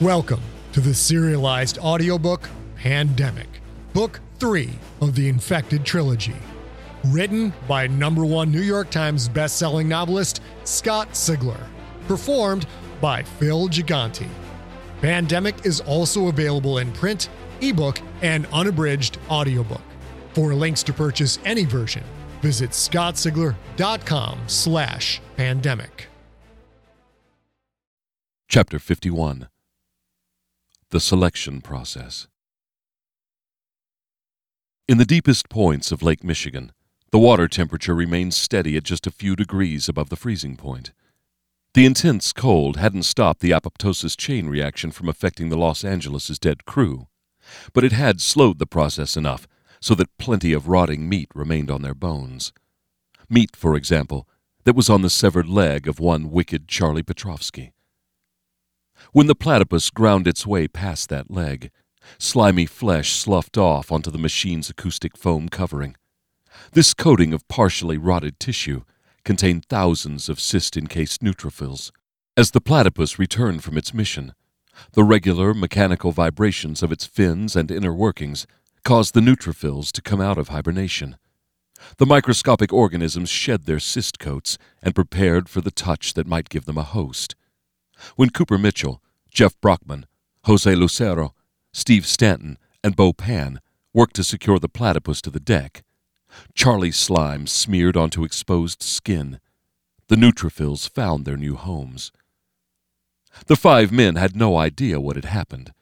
Welcome 0.00 0.42
to 0.74 0.80
the 0.80 0.94
serialized 0.94 1.78
audiobook 1.78 2.48
Pandemic, 2.76 3.48
Book 3.92 4.20
3 4.38 4.70
of 5.00 5.16
the 5.16 5.28
Infected 5.28 5.84
Trilogy. 5.84 6.36
Written 7.06 7.52
by 7.66 7.88
number 7.88 8.24
one 8.24 8.52
New 8.52 8.60
York 8.60 8.90
Times 8.90 9.28
bestselling 9.28 9.86
novelist 9.86 10.40
Scott 10.62 11.08
Sigler. 11.14 11.60
Performed 12.06 12.68
by 13.00 13.24
Phil 13.24 13.68
Gigante. 13.68 14.28
Pandemic 15.00 15.66
is 15.66 15.80
also 15.80 16.28
available 16.28 16.78
in 16.78 16.92
print, 16.92 17.28
ebook, 17.60 18.00
and 18.22 18.46
unabridged 18.52 19.18
audiobook. 19.28 19.82
For 20.32 20.54
links 20.54 20.84
to 20.84 20.92
purchase 20.92 21.40
any 21.44 21.64
version, 21.64 22.04
visit 22.40 22.70
scottsigler.com 22.70 24.38
slash 24.46 25.20
pandemic. 25.36 26.06
Chapter 28.46 28.78
51 28.78 29.48
The 30.90 31.00
Selection 31.00 31.60
Process 31.60 32.28
In 34.88 34.96
the 34.96 35.04
deepest 35.04 35.50
points 35.50 35.92
of 35.92 36.02
Lake 36.02 36.24
Michigan, 36.24 36.72
the 37.10 37.18
water 37.18 37.46
temperature 37.46 37.94
remains 37.94 38.38
steady 38.38 38.74
at 38.74 38.84
just 38.84 39.06
a 39.06 39.10
few 39.10 39.36
degrees 39.36 39.90
above 39.90 40.08
the 40.08 40.16
freezing 40.16 40.56
point. 40.56 40.94
The 41.74 41.84
intense 41.84 42.32
cold 42.32 42.78
hadn't 42.78 43.02
stopped 43.02 43.40
the 43.40 43.50
apoptosis 43.50 44.16
chain 44.16 44.48
reaction 44.48 44.90
from 44.90 45.10
affecting 45.10 45.50
the 45.50 45.58
Los 45.58 45.84
Angeles' 45.84 46.38
dead 46.38 46.64
crew, 46.64 47.08
but 47.74 47.84
it 47.84 47.92
had 47.92 48.22
slowed 48.22 48.58
the 48.58 48.64
process 48.64 49.14
enough 49.14 49.46
so 49.82 49.94
that 49.94 50.16
plenty 50.16 50.54
of 50.54 50.68
rotting 50.68 51.06
meat 51.06 51.28
remained 51.34 51.70
on 51.70 51.82
their 51.82 51.92
bones. 51.92 52.50
Meat, 53.28 53.54
for 53.54 53.76
example, 53.76 54.26
that 54.64 54.74
was 54.74 54.88
on 54.88 55.02
the 55.02 55.10
severed 55.10 55.50
leg 55.50 55.86
of 55.86 56.00
one 56.00 56.30
wicked 56.30 56.66
Charlie 56.66 57.02
Petrovsky. 57.02 57.74
When 59.12 59.26
the 59.26 59.34
platypus 59.34 59.88
ground 59.88 60.28
its 60.28 60.46
way 60.46 60.68
past 60.68 61.08
that 61.08 61.30
leg, 61.30 61.70
slimy 62.18 62.66
flesh 62.66 63.12
sloughed 63.12 63.56
off 63.56 63.90
onto 63.90 64.10
the 64.10 64.18
machine's 64.18 64.68
acoustic 64.68 65.16
foam 65.16 65.48
covering. 65.48 65.96
This 66.72 66.92
coating 66.92 67.32
of 67.32 67.48
partially 67.48 67.96
rotted 67.96 68.38
tissue 68.38 68.82
contained 69.24 69.64
thousands 69.64 70.28
of 70.28 70.40
cyst 70.40 70.76
encased 70.76 71.22
neutrophils. 71.22 71.90
As 72.36 72.50
the 72.50 72.60
platypus 72.60 73.18
returned 73.18 73.64
from 73.64 73.78
its 73.78 73.94
mission, 73.94 74.34
the 74.92 75.04
regular 75.04 75.54
mechanical 75.54 76.12
vibrations 76.12 76.82
of 76.82 76.92
its 76.92 77.06
fins 77.06 77.56
and 77.56 77.70
inner 77.70 77.94
workings 77.94 78.46
caused 78.84 79.14
the 79.14 79.20
neutrophils 79.20 79.90
to 79.92 80.02
come 80.02 80.20
out 80.20 80.38
of 80.38 80.48
hibernation. 80.48 81.16
The 81.96 82.06
microscopic 82.06 82.72
organisms 82.72 83.30
shed 83.30 83.64
their 83.64 83.80
cyst 83.80 84.18
coats 84.18 84.58
and 84.82 84.94
prepared 84.94 85.48
for 85.48 85.62
the 85.62 85.70
touch 85.70 86.14
that 86.14 86.26
might 86.26 86.48
give 86.48 86.66
them 86.66 86.78
a 86.78 86.82
host. 86.82 87.34
When 88.16 88.30
Cooper 88.30 88.58
Mitchell, 88.58 89.02
Jeff 89.30 89.58
Brockman, 89.60 90.06
Jose 90.44 90.74
Lucero, 90.74 91.34
Steve 91.72 92.06
Stanton, 92.06 92.58
and 92.82 92.96
Bo 92.96 93.12
Pan 93.12 93.60
worked 93.92 94.16
to 94.16 94.24
secure 94.24 94.58
the 94.58 94.68
platypus 94.68 95.20
to 95.22 95.30
the 95.30 95.40
deck, 95.40 95.82
Charlie's 96.54 96.96
slime 96.96 97.46
smeared 97.46 97.96
onto 97.96 98.24
exposed 98.24 98.82
skin. 98.82 99.40
The 100.08 100.16
neutrophils 100.16 100.88
found 100.88 101.24
their 101.24 101.36
new 101.36 101.56
homes. 101.56 102.12
The 103.46 103.56
five 103.56 103.92
men 103.92 104.16
had 104.16 104.34
no 104.34 104.56
idea 104.56 105.00
what 105.00 105.16
had 105.16 105.26
happened. 105.26 105.72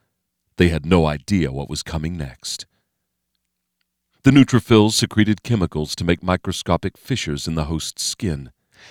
They 0.57 0.69
had 0.69 0.87
no 0.87 1.07
idea 1.07 1.53
what 1.53 1.71
was 1.71 1.83
coming 1.83 2.17
next. 2.17 2.67
The 4.23 4.31
neutrophils 4.31 4.93
secreted 4.93 5.43
chemicals 5.43 5.95
to 5.97 6.05
make 6.05 6.23
microscopic 6.23 6.99
fissures 6.99 7.47
in 7.47 7.55
the 7.55 7.65
host's 7.65 8.03
skin, 8.03 8.51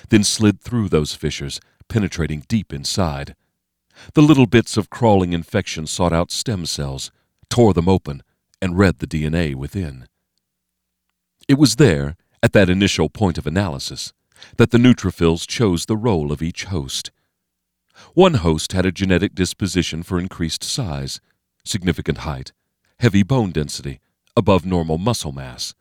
then 0.10 0.24
slid 0.24 0.62
through 0.62 0.90
those 0.90 1.14
fissures 1.14 1.60
penetrating 1.90 2.46
deep 2.48 2.72
inside. 2.72 3.36
The 4.14 4.22
little 4.22 4.46
bits 4.46 4.78
of 4.78 4.90
crawling 4.90 5.34
infection 5.34 5.88
sought 5.88 6.14
out 6.14 6.32
stem 6.32 6.66
cells, 6.66 7.12
tore 7.50 7.74
them 7.74 7.90
open, 7.90 8.24
and 8.62 8.78
read 8.78 9.00
the 9.00 9.08
DNA 9.08 9.56
within. 9.56 10.08
It 11.48 11.58
was 11.58 11.76
there, 11.76 12.16
at 12.42 12.54
that 12.54 12.70
initial 12.70 13.10
point 13.10 13.38
of 13.38 13.48
analysis, 13.48 14.14
that 14.58 14.72
the 14.72 14.78
neutrophils 14.78 15.48
chose 15.48 15.86
the 15.86 15.98
role 15.98 16.32
of 16.32 16.42
each 16.42 16.66
host. 16.66 17.12
One 18.14 18.36
host 18.36 18.74
had 18.74 18.86
a 18.86 18.92
genetic 18.92 19.36
disposition 19.36 20.04
for 20.04 20.20
increased 20.20 20.64
size, 20.64 21.22
significant 21.64 22.20
height, 22.20 22.52
heavy 23.00 23.24
bone 23.24 23.52
density, 23.52 24.00
above 24.36 24.66
normal 24.66 24.98
muscle 24.98 25.32
mass. 25.32 25.74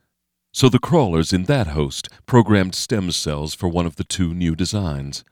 So 0.53 0.69
the 0.69 0.79
crawlers 0.79 1.33
in 1.33 1.43
that 1.43 1.67
host 1.67 2.07
programmed 2.25 2.75
stem 2.75 3.11
cells 3.11 3.53
for 3.53 3.67
one 3.67 3.85
of 3.85 3.97
the 3.97 4.05
two 4.05 4.33
new 4.33 4.55
designs. 4.55 5.23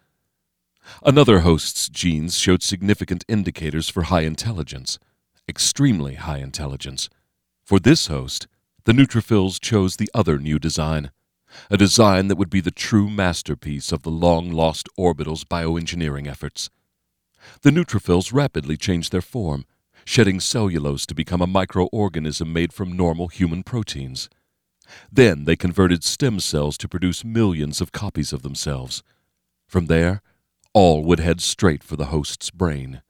Another 1.03 1.39
host's 1.39 1.89
genes 1.89 2.37
showed 2.37 2.63
significant 2.63 3.25
indicators 3.27 3.89
for 3.89 4.03
high 4.03 4.21
intelligence, 4.21 4.99
extremely 5.47 6.15
high 6.15 6.39
intelligence. 6.39 7.09
For 7.63 7.79
this 7.79 8.07
host, 8.07 8.47
the 8.85 8.93
neutrophils 8.93 9.59
chose 9.59 9.95
the 9.95 10.09
other 10.13 10.37
new 10.37 10.59
design, 10.59 11.11
a 11.69 11.77
design 11.77 12.27
that 12.27 12.37
would 12.37 12.49
be 12.49 12.61
the 12.61 12.71
true 12.71 13.09
masterpiece 13.09 13.91
of 13.91 14.03
the 14.03 14.11
long 14.11 14.51
lost 14.51 14.89
orbital's 14.97 15.43
bioengineering 15.43 16.27
efforts. 16.27 16.69
The 17.61 17.69
neutrophils 17.69 18.33
rapidly 18.33 18.77
changed 18.77 19.11
their 19.11 19.21
form, 19.21 19.65
shedding 20.05 20.39
cellulose 20.39 21.05
to 21.05 21.15
become 21.15 21.41
a 21.41 21.47
microorganism 21.47 22.51
made 22.51 22.73
from 22.73 22.97
normal 22.97 23.27
human 23.27 23.63
proteins. 23.63 24.29
Then 25.11 25.45
they 25.45 25.55
converted 25.55 26.03
stem 26.03 26.39
cells 26.39 26.77
to 26.79 26.89
produce 26.89 27.23
millions 27.23 27.79
of 27.79 27.91
copies 27.91 28.33
of 28.33 28.41
themselves. 28.41 29.01
From 29.67 29.85
there, 29.85 30.21
all 30.73 31.03
would 31.03 31.19
head 31.19 31.41
straight 31.41 31.83
for 31.83 31.95
the 31.95 32.05
host's 32.05 32.49
brain. 32.49 33.01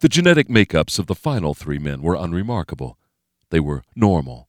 The 0.00 0.08
genetic 0.08 0.48
makeups 0.48 0.98
of 0.98 1.06
the 1.06 1.14
final 1.14 1.54
three 1.54 1.78
men 1.78 2.02
were 2.02 2.16
unremarkable. 2.16 2.98
They 3.50 3.60
were 3.60 3.82
normal. 3.94 4.48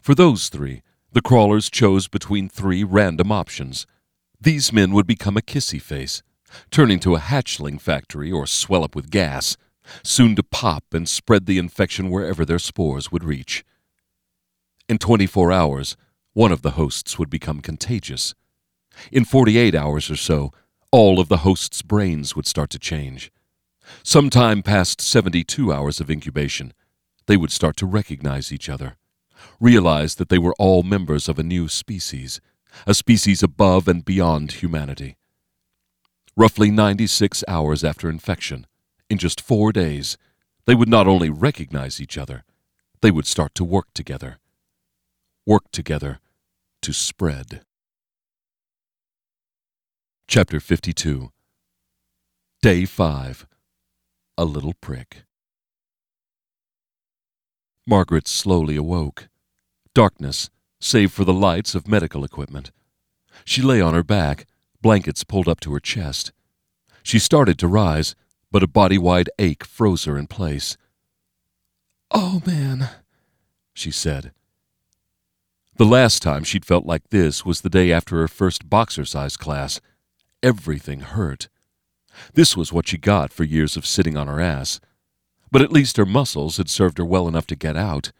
For 0.00 0.14
those 0.14 0.48
three, 0.48 0.82
the 1.12 1.22
crawlers 1.22 1.70
chose 1.70 2.08
between 2.08 2.48
three 2.48 2.82
random 2.84 3.30
options. 3.30 3.86
These 4.40 4.72
men 4.72 4.92
would 4.92 5.06
become 5.06 5.36
a 5.36 5.42
kissy 5.42 5.80
face, 5.80 6.22
turn 6.70 6.90
into 6.90 7.14
a 7.14 7.20
hatchling 7.20 7.80
factory 7.80 8.32
or 8.32 8.46
swell 8.46 8.82
up 8.82 8.96
with 8.96 9.10
gas, 9.10 9.56
soon 10.02 10.34
to 10.36 10.42
pop 10.42 10.84
and 10.92 11.08
spread 11.08 11.46
the 11.46 11.58
infection 11.58 12.10
wherever 12.10 12.44
their 12.44 12.58
spores 12.58 13.12
would 13.12 13.24
reach. 13.24 13.64
In 14.88 14.98
24 14.98 15.52
hours, 15.52 15.96
one 16.32 16.52
of 16.52 16.62
the 16.62 16.72
hosts 16.72 17.18
would 17.18 17.30
become 17.30 17.60
contagious. 17.60 18.34
In 19.10 19.24
48 19.24 19.74
hours 19.74 20.10
or 20.10 20.16
so, 20.16 20.50
all 20.92 21.18
of 21.18 21.28
the 21.28 21.38
host's 21.38 21.80
brains 21.80 22.36
would 22.36 22.46
start 22.46 22.68
to 22.70 22.78
change. 22.78 23.32
Sometime 24.04 24.62
past 24.62 25.00
72 25.00 25.72
hours 25.72 26.00
of 26.00 26.10
incubation, 26.10 26.74
they 27.26 27.36
would 27.36 27.50
start 27.50 27.76
to 27.78 27.86
recognize 27.86 28.52
each 28.52 28.68
other, 28.68 28.96
realize 29.58 30.16
that 30.16 30.28
they 30.28 30.38
were 30.38 30.54
all 30.58 30.82
members 30.82 31.28
of 31.28 31.38
a 31.38 31.42
new 31.42 31.66
species, 31.66 32.40
a 32.86 32.92
species 32.92 33.42
above 33.42 33.88
and 33.88 34.04
beyond 34.04 34.52
humanity. 34.52 35.16
Roughly 36.36 36.70
96 36.70 37.42
hours 37.48 37.82
after 37.82 38.10
infection, 38.10 38.66
in 39.08 39.18
just 39.18 39.40
four 39.40 39.72
days, 39.72 40.18
they 40.66 40.74
would 40.74 40.88
not 40.88 41.06
only 41.06 41.30
recognize 41.30 42.00
each 42.00 42.18
other, 42.18 42.44
they 43.00 43.10
would 43.10 43.26
start 43.26 43.54
to 43.54 43.64
work 43.64 43.88
together. 43.94 44.38
Work 45.46 45.70
together 45.72 46.20
to 46.82 46.92
spread. 46.92 47.62
Chapter 50.34 50.60
52 50.60 51.30
Day 52.62 52.86
5 52.86 53.46
A 54.38 54.44
Little 54.46 54.72
Prick. 54.80 55.24
Margaret 57.86 58.26
slowly 58.26 58.76
awoke. 58.76 59.28
Darkness, 59.94 60.48
save 60.80 61.12
for 61.12 61.26
the 61.26 61.34
lights 61.34 61.74
of 61.74 61.86
medical 61.86 62.24
equipment. 62.24 62.72
She 63.44 63.60
lay 63.60 63.82
on 63.82 63.92
her 63.92 64.02
back, 64.02 64.46
blankets 64.80 65.22
pulled 65.22 65.48
up 65.48 65.60
to 65.60 65.74
her 65.74 65.80
chest. 65.80 66.32
She 67.02 67.18
started 67.18 67.58
to 67.58 67.68
rise, 67.68 68.14
but 68.50 68.62
a 68.62 68.66
body 68.66 68.96
wide 68.96 69.28
ache 69.38 69.64
froze 69.64 70.06
her 70.06 70.16
in 70.16 70.28
place. 70.28 70.78
Oh, 72.10 72.40
man, 72.46 72.88
she 73.74 73.90
said. 73.90 74.32
The 75.76 75.84
last 75.84 76.22
time 76.22 76.42
she'd 76.42 76.64
felt 76.64 76.86
like 76.86 77.10
this 77.10 77.44
was 77.44 77.60
the 77.60 77.68
day 77.68 77.92
after 77.92 78.16
her 78.16 78.28
first 78.28 78.70
boxercise 78.70 79.36
class. 79.36 79.78
Everything 80.42 81.00
hurt. 81.00 81.48
This 82.34 82.56
was 82.56 82.72
what 82.72 82.88
she 82.88 82.98
got 82.98 83.32
for 83.32 83.44
years 83.44 83.76
of 83.76 83.86
sitting 83.86 84.16
on 84.16 84.26
her 84.26 84.40
ass. 84.40 84.80
But 85.50 85.62
at 85.62 85.72
least 85.72 85.96
her 85.96 86.06
muscles 86.06 86.56
had 86.56 86.68
served 86.68 86.98
her 86.98 87.04
well 87.04 87.28
enough 87.28 87.46
to 87.48 87.56
get 87.56 87.76
out. 87.76 88.12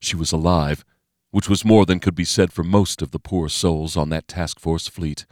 She 0.00 0.16
was 0.16 0.32
alive, 0.32 0.84
which 1.30 1.48
was 1.48 1.64
more 1.64 1.84
than 1.84 1.98
could 1.98 2.14
be 2.14 2.24
said 2.24 2.52
for 2.52 2.62
most 2.62 3.02
of 3.02 3.10
the 3.10 3.18
poor 3.18 3.48
souls 3.48 3.96
on 3.96 4.08
that 4.10 4.28
task 4.28 4.60
force 4.60 4.86
fleet. 4.86 5.26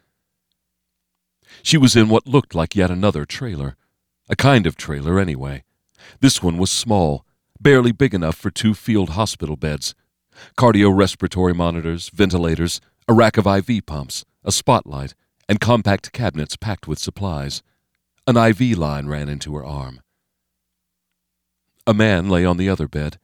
She 1.63 1.77
was 1.77 1.95
in 1.95 2.09
what 2.09 2.27
looked 2.27 2.55
like 2.55 2.75
yet 2.75 2.91
another 2.91 3.25
trailer. 3.25 3.77
A 4.29 4.37
kind 4.37 4.67
of 4.67 4.77
trailer, 4.77 5.21
anyway. 5.21 5.65
This 6.21 6.43
one 6.43 6.59
was 6.59 6.71
small, 6.71 7.27
barely 7.61 7.93
big 7.93 8.15
enough 8.15 8.37
for 8.37 8.51
two 8.51 8.75
field 8.75 9.11
hospital 9.11 9.57
beds. 9.57 9.95
Cardiorespiratory 10.57 11.55
monitors, 11.55 12.09
ventilators, 12.09 12.81
a 13.07 13.13
rack 13.13 13.37
of 13.37 13.47
IV 13.47 13.85
pumps, 13.87 14.25
a 14.43 14.51
spotlight, 14.51 15.15
and 15.53 15.61
compact 15.61 16.13
cabinets 16.13 16.57
packed 16.57 16.89
with 16.89 16.99
supplies. 16.99 17.63
An 18.27 18.39
IV 18.39 18.79
line 18.79 19.07
ran 19.07 19.29
into 19.29 19.55
her 19.55 19.63
arm. 19.63 20.01
A 21.87 21.93
man 21.93 22.31
lay 22.31 22.47
on 22.47 22.57
the 22.57 22.71
other 22.71 22.89
bed. 22.89 23.19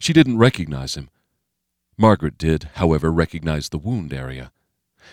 She 0.00 0.12
didn't 0.12 0.38
recognize 0.38 0.96
him. 0.96 1.08
Margaret 1.96 2.36
did, 2.36 2.70
however, 2.74 3.12
recognize 3.12 3.68
the 3.68 3.78
wound 3.78 4.12
area. 4.12 4.50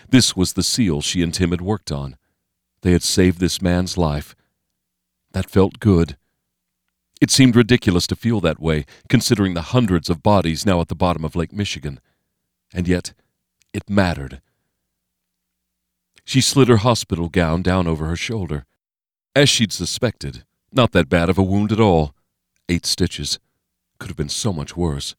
This 0.10 0.36
was 0.36 0.54
the 0.54 0.64
seal 0.64 1.02
she 1.02 1.22
and 1.22 1.32
Tim 1.32 1.52
had 1.52 1.62
worked 1.62 1.92
on. 1.92 2.18
They 2.82 2.94
had 2.94 3.04
saved 3.04 3.40
this 3.40 3.62
man's 3.62 3.96
life. 3.96 4.36
That 5.34 5.52
felt 5.52 5.80
good. 5.80 6.18
It 7.22 7.30
seemed 7.30 7.56
ridiculous 7.56 8.08
to 8.08 8.16
feel 8.16 8.42
that 8.42 8.60
way, 8.60 8.88
considering 9.08 9.54
the 9.54 9.70
hundreds 9.78 10.10
of 10.10 10.24
bodies 10.24 10.66
now 10.66 10.82
at 10.82 10.88
the 10.88 10.96
bottom 10.96 11.24
of 11.24 11.36
Lake 11.36 11.54
Michigan. 11.54 12.00
And 12.74 12.88
yet, 12.88 13.14
it 13.72 13.88
mattered. 13.88 14.42
She 16.26 16.42
slid 16.42 16.68
her 16.68 16.78
hospital 16.78 17.30
gown 17.30 17.62
down 17.62 17.88
over 17.88 18.06
her 18.06 18.16
shoulder. 18.16 18.66
As 19.36 19.50
she'd 19.50 19.72
suspected, 19.72 20.44
not 20.72 20.92
that 20.92 21.10
bad 21.10 21.30
of 21.30 21.38
a 21.38 21.44
wound 21.44 21.72
at 21.72 21.80
all. 21.80 22.14
Eight 22.68 22.86
stitches. 22.86 23.40
Could 24.00 24.10
have 24.10 24.18
been 24.18 24.30
so 24.30 24.54
much 24.54 24.78
worse. 24.78 25.16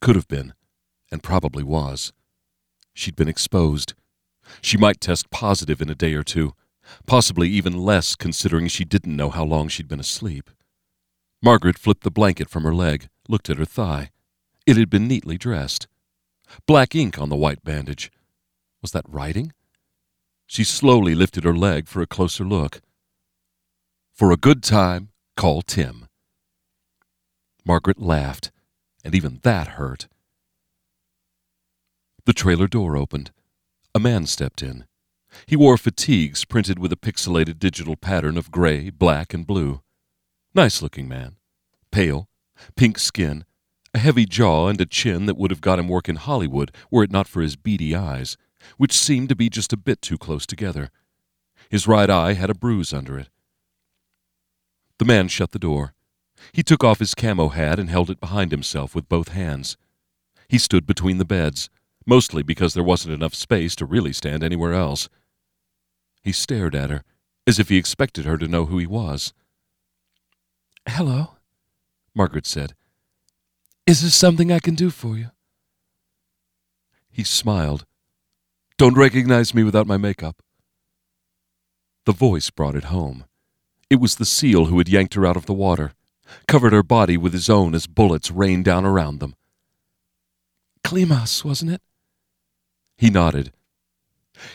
Could 0.00 0.16
have 0.16 0.28
been, 0.28 0.54
and 1.10 1.22
probably 1.22 1.62
was. 1.62 2.12
She'd 2.94 3.16
been 3.16 3.28
exposed. 3.28 3.94
She 4.60 4.76
might 4.76 5.00
test 5.00 5.30
positive 5.30 5.82
in 5.82 5.90
a 5.90 5.94
day 5.94 6.14
or 6.14 6.22
two, 6.22 6.52
possibly 7.06 7.48
even 7.48 7.76
less 7.76 8.14
considering 8.14 8.68
she 8.68 8.84
didn't 8.84 9.16
know 9.16 9.30
how 9.30 9.44
long 9.44 9.68
she'd 9.68 9.88
been 9.88 10.00
asleep. 10.00 10.50
Margaret 11.42 11.78
flipped 11.78 12.04
the 12.04 12.10
blanket 12.10 12.48
from 12.48 12.62
her 12.62 12.74
leg, 12.74 13.08
looked 13.28 13.50
at 13.50 13.58
her 13.58 13.64
thigh. 13.64 14.10
It 14.66 14.76
had 14.76 14.90
been 14.90 15.08
neatly 15.08 15.36
dressed. 15.36 15.86
Black 16.66 16.94
ink 16.94 17.18
on 17.18 17.28
the 17.28 17.36
white 17.36 17.64
bandage. 17.64 18.10
Was 18.82 18.92
that 18.92 19.04
writing? 19.08 19.52
She 20.46 20.64
slowly 20.64 21.14
lifted 21.14 21.44
her 21.44 21.56
leg 21.56 21.88
for 21.88 22.00
a 22.00 22.06
closer 22.06 22.44
look. 22.44 22.80
For 24.12 24.30
a 24.30 24.36
good 24.36 24.62
time, 24.62 25.10
call 25.36 25.62
Tim. 25.62 26.08
Margaret 27.64 28.00
laughed, 28.00 28.52
and 29.04 29.14
even 29.14 29.40
that 29.42 29.68
hurt. 29.68 30.08
The 32.24 32.32
trailer 32.32 32.66
door 32.66 32.96
opened. 32.96 33.32
A 33.94 34.00
man 34.00 34.26
stepped 34.26 34.62
in. 34.62 34.86
He 35.46 35.56
wore 35.56 35.76
fatigues 35.76 36.44
printed 36.44 36.78
with 36.78 36.92
a 36.92 36.96
pixelated 36.96 37.58
digital 37.58 37.96
pattern 37.96 38.36
of 38.38 38.50
gray, 38.50 38.90
black, 38.90 39.34
and 39.34 39.46
blue. 39.46 39.80
Nice 40.54 40.80
looking 40.80 41.08
man. 41.08 41.36
Pale, 41.90 42.28
pink 42.76 42.98
skin, 42.98 43.44
a 43.92 43.98
heavy 43.98 44.26
jaw, 44.26 44.68
and 44.68 44.80
a 44.80 44.86
chin 44.86 45.26
that 45.26 45.36
would 45.36 45.50
have 45.50 45.60
got 45.60 45.78
him 45.78 45.88
work 45.88 46.08
in 46.08 46.16
Hollywood 46.16 46.72
were 46.90 47.04
it 47.04 47.10
not 47.10 47.26
for 47.28 47.42
his 47.42 47.56
beady 47.56 47.94
eyes, 47.94 48.36
which 48.76 48.98
seemed 48.98 49.28
to 49.28 49.36
be 49.36 49.48
just 49.48 49.72
a 49.72 49.76
bit 49.76 50.02
too 50.02 50.18
close 50.18 50.46
together. 50.46 50.90
His 51.70 51.86
right 51.86 52.10
eye 52.10 52.34
had 52.34 52.50
a 52.50 52.54
bruise 52.54 52.92
under 52.92 53.18
it. 53.18 53.28
The 54.98 55.04
man 55.04 55.28
shut 55.28 55.52
the 55.52 55.58
door. 55.58 55.94
He 56.52 56.62
took 56.62 56.84
off 56.84 57.00
his 57.00 57.14
camo 57.14 57.48
hat 57.48 57.78
and 57.78 57.90
held 57.90 58.10
it 58.10 58.20
behind 58.20 58.50
himself 58.50 58.94
with 58.94 59.08
both 59.08 59.28
hands. 59.28 59.76
He 60.48 60.58
stood 60.58 60.86
between 60.86 61.18
the 61.18 61.24
beds, 61.24 61.68
mostly 62.06 62.42
because 62.42 62.74
there 62.74 62.84
wasn't 62.84 63.14
enough 63.14 63.34
space 63.34 63.74
to 63.76 63.86
really 63.86 64.12
stand 64.12 64.42
anywhere 64.42 64.72
else. 64.72 65.08
He 66.22 66.32
stared 66.32 66.74
at 66.74 66.90
her, 66.90 67.02
as 67.46 67.58
if 67.58 67.68
he 67.68 67.76
expected 67.76 68.24
her 68.24 68.38
to 68.38 68.48
know 68.48 68.66
who 68.66 68.78
he 68.78 68.86
was. 68.86 69.32
Hello, 70.88 71.36
Margaret 72.14 72.46
said. 72.46 72.74
Is 73.86 74.02
there 74.02 74.10
something 74.10 74.50
I 74.50 74.58
can 74.58 74.74
do 74.74 74.90
for 74.90 75.16
you? 75.16 75.30
He 77.10 77.24
smiled. 77.24 77.86
Don't 78.78 78.96
recognize 78.96 79.54
me 79.54 79.64
without 79.64 79.86
my 79.86 79.96
makeup. 79.96 80.42
The 82.04 82.12
voice 82.12 82.50
brought 82.50 82.74
it 82.74 82.84
home. 82.84 83.24
It 83.88 84.00
was 84.00 84.16
the 84.16 84.26
seal 84.26 84.66
who 84.66 84.76
had 84.78 84.88
yanked 84.88 85.14
her 85.14 85.26
out 85.26 85.36
of 85.36 85.46
the 85.46 85.54
water, 85.54 85.92
covered 86.46 86.72
her 86.72 86.82
body 86.82 87.16
with 87.16 87.32
his 87.32 87.48
own 87.48 87.74
as 87.74 87.86
bullets 87.86 88.30
rained 88.30 88.64
down 88.66 88.84
around 88.84 89.20
them. 89.20 89.34
Klimas, 90.84 91.44
wasn't 91.44 91.72
it? 91.72 91.80
He 92.98 93.08
nodded. 93.08 93.52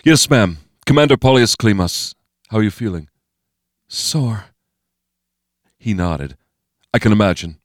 Yes, 0.04 0.30
ma'am. 0.30 0.58
Commander 0.86 1.18
Paulius 1.18 1.56
Klimas. 1.56 2.14
How 2.50 2.58
are 2.58 2.64
you 2.64 2.72
feeling? 2.72 3.10
Sore. 3.88 4.46
He 5.80 5.94
nodded. 5.94 6.38
I 6.94 7.00
can 7.00 7.12
imagine. 7.12 7.58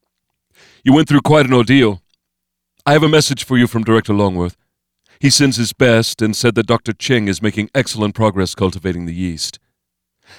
You 0.82 0.94
went 0.94 1.08
through 1.08 1.20
quite 1.20 1.46
an 1.46 1.52
ordeal. 1.52 2.02
I 2.86 2.92
have 2.92 3.02
a 3.02 3.08
message 3.08 3.44
for 3.44 3.58
you 3.58 3.66
from 3.66 3.84
Director 3.84 4.14
Longworth. 4.14 4.56
He 5.18 5.30
sends 5.30 5.56
his 5.56 5.72
best 5.72 6.20
and 6.20 6.36
said 6.36 6.54
that 6.54 6.66
Dr. 6.66 6.92
Cheng 6.92 7.28
is 7.28 7.42
making 7.42 7.70
excellent 7.74 8.14
progress 8.14 8.54
cultivating 8.54 9.06
the 9.06 9.14
yeast. 9.14 9.58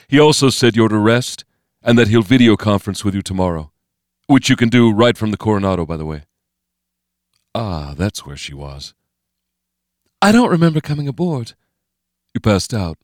He 0.08 0.20
also 0.20 0.50
said 0.50 0.76
you're 0.76 0.90
to 0.90 0.98
rest 0.98 1.46
and 1.82 1.98
that 1.98 2.08
he'll 2.08 2.22
video 2.22 2.56
conference 2.56 3.04
with 3.04 3.16
you 3.16 3.22
tomorrow, 3.22 3.72
which 4.28 4.50
you 4.50 4.56
can 4.56 4.70
do 4.70 4.92
right 4.92 5.18
from 5.18 5.32
the 5.32 5.38
Coronado, 5.38 5.86
by 5.86 5.98
the 5.98 6.06
way. 6.06 6.24
Ah, 7.56 7.94
that's 7.98 8.26
where 8.26 8.38
she 8.38 8.54
was. 8.54 8.94
I 10.22 10.32
don't 10.32 10.50
remember 10.50 10.82
coming 10.82 11.08
aboard. 11.08 11.54
You 12.34 12.42
passed 12.42 12.74
out. 12.74 12.98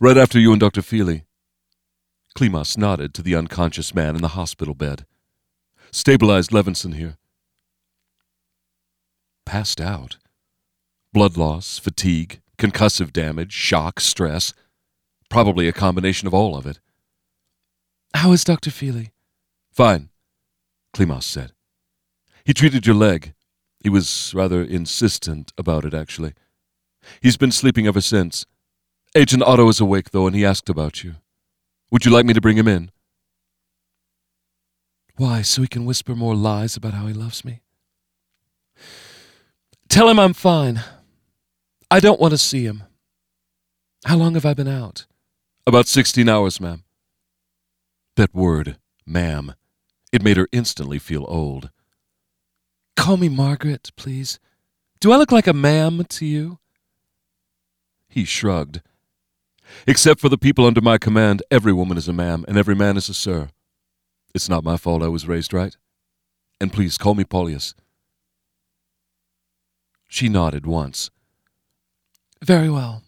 Right 0.00 0.18
after 0.18 0.38
you 0.38 0.52
and 0.52 0.60
Dr. 0.60 0.82
Feely. 0.82 1.24
Klimas 2.36 2.76
nodded 2.76 3.14
to 3.14 3.22
the 3.22 3.34
unconscious 3.34 3.94
man 3.94 4.16
in 4.16 4.22
the 4.22 4.28
hospital 4.28 4.74
bed. 4.74 5.06
Stabilized 5.90 6.50
Levinson 6.50 6.94
here. 6.94 7.18
Passed 9.44 9.80
out. 9.80 10.16
Blood 11.12 11.36
loss, 11.36 11.78
fatigue, 11.78 12.40
concussive 12.56 13.12
damage, 13.12 13.52
shock, 13.52 14.00
stress. 14.00 14.54
Probably 15.28 15.68
a 15.68 15.72
combination 15.72 16.26
of 16.26 16.34
all 16.34 16.56
of 16.56 16.66
it. 16.66 16.80
How 18.14 18.32
is 18.32 18.44
Dr. 18.44 18.70
Feely? 18.70 19.12
Fine, 19.70 20.10
Klimas 20.94 21.24
said. 21.24 21.52
He 22.44 22.54
treated 22.54 22.86
your 22.86 22.96
leg. 22.96 23.34
He 23.80 23.88
was 23.88 24.32
rather 24.34 24.62
insistent 24.62 25.52
about 25.58 25.84
it, 25.84 25.94
actually. 25.94 26.34
He's 27.20 27.36
been 27.36 27.52
sleeping 27.52 27.86
ever 27.86 28.00
since. 28.00 28.46
Agent 29.14 29.42
Otto 29.42 29.68
is 29.68 29.80
awake, 29.80 30.10
though, 30.10 30.26
and 30.26 30.36
he 30.36 30.44
asked 30.44 30.68
about 30.68 31.02
you. 31.02 31.16
Would 31.90 32.04
you 32.04 32.10
like 32.10 32.24
me 32.24 32.32
to 32.32 32.40
bring 32.40 32.56
him 32.56 32.68
in? 32.68 32.90
Why, 35.16 35.42
so 35.42 35.62
he 35.62 35.68
can 35.68 35.84
whisper 35.84 36.14
more 36.14 36.34
lies 36.34 36.76
about 36.76 36.94
how 36.94 37.06
he 37.06 37.12
loves 37.12 37.44
me? 37.44 37.60
Tell 39.88 40.08
him 40.08 40.18
I'm 40.18 40.32
fine. 40.32 40.82
I 41.92 42.00
don't 42.00 42.18
want 42.18 42.30
to 42.30 42.38
see 42.38 42.64
him. 42.64 42.84
How 44.06 44.16
long 44.16 44.32
have 44.32 44.46
I 44.46 44.54
been 44.54 44.66
out? 44.66 45.04
About 45.66 45.86
sixteen 45.86 46.26
hours, 46.26 46.58
ma'am. 46.58 46.84
That 48.16 48.34
word, 48.34 48.78
ma'am, 49.04 49.54
it 50.10 50.22
made 50.22 50.38
her 50.38 50.48
instantly 50.52 50.98
feel 50.98 51.26
old. 51.28 51.68
Call 52.96 53.18
me 53.18 53.28
Margaret, 53.28 53.90
please. 53.94 54.40
Do 55.00 55.12
I 55.12 55.18
look 55.18 55.30
like 55.30 55.46
a 55.46 55.52
ma'am 55.52 56.02
to 56.08 56.24
you? 56.24 56.60
He 58.08 58.24
shrugged. 58.24 58.80
Except 59.86 60.18
for 60.18 60.30
the 60.30 60.38
people 60.38 60.64
under 60.64 60.80
my 60.80 60.96
command, 60.96 61.42
every 61.50 61.74
woman 61.74 61.98
is 61.98 62.08
a 62.08 62.14
ma'am, 62.14 62.46
and 62.48 62.56
every 62.56 62.74
man 62.74 62.96
is 62.96 63.10
a 63.10 63.14
sir. 63.14 63.50
It's 64.34 64.48
not 64.48 64.64
my 64.64 64.78
fault 64.78 65.02
I 65.02 65.08
was 65.08 65.28
raised 65.28 65.52
right. 65.52 65.76
And 66.58 66.72
please 66.72 66.96
call 66.96 67.14
me 67.14 67.24
Paulius. 67.24 67.74
She 70.08 70.30
nodded 70.30 70.64
once. 70.64 71.10
Very 72.42 72.68
well. 72.68 73.02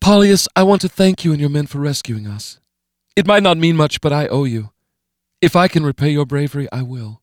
Paulius, 0.00 0.48
I 0.56 0.64
want 0.64 0.80
to 0.80 0.88
thank 0.88 1.24
you 1.24 1.30
and 1.30 1.40
your 1.40 1.50
men 1.50 1.66
for 1.66 1.78
rescuing 1.78 2.26
us. 2.26 2.58
It 3.14 3.26
might 3.26 3.44
not 3.44 3.56
mean 3.56 3.76
much, 3.76 4.00
but 4.00 4.12
I 4.12 4.26
owe 4.26 4.44
you. 4.44 4.70
If 5.40 5.54
I 5.54 5.68
can 5.68 5.84
repay 5.84 6.10
your 6.10 6.26
bravery, 6.26 6.68
I 6.72 6.82
will. 6.82 7.22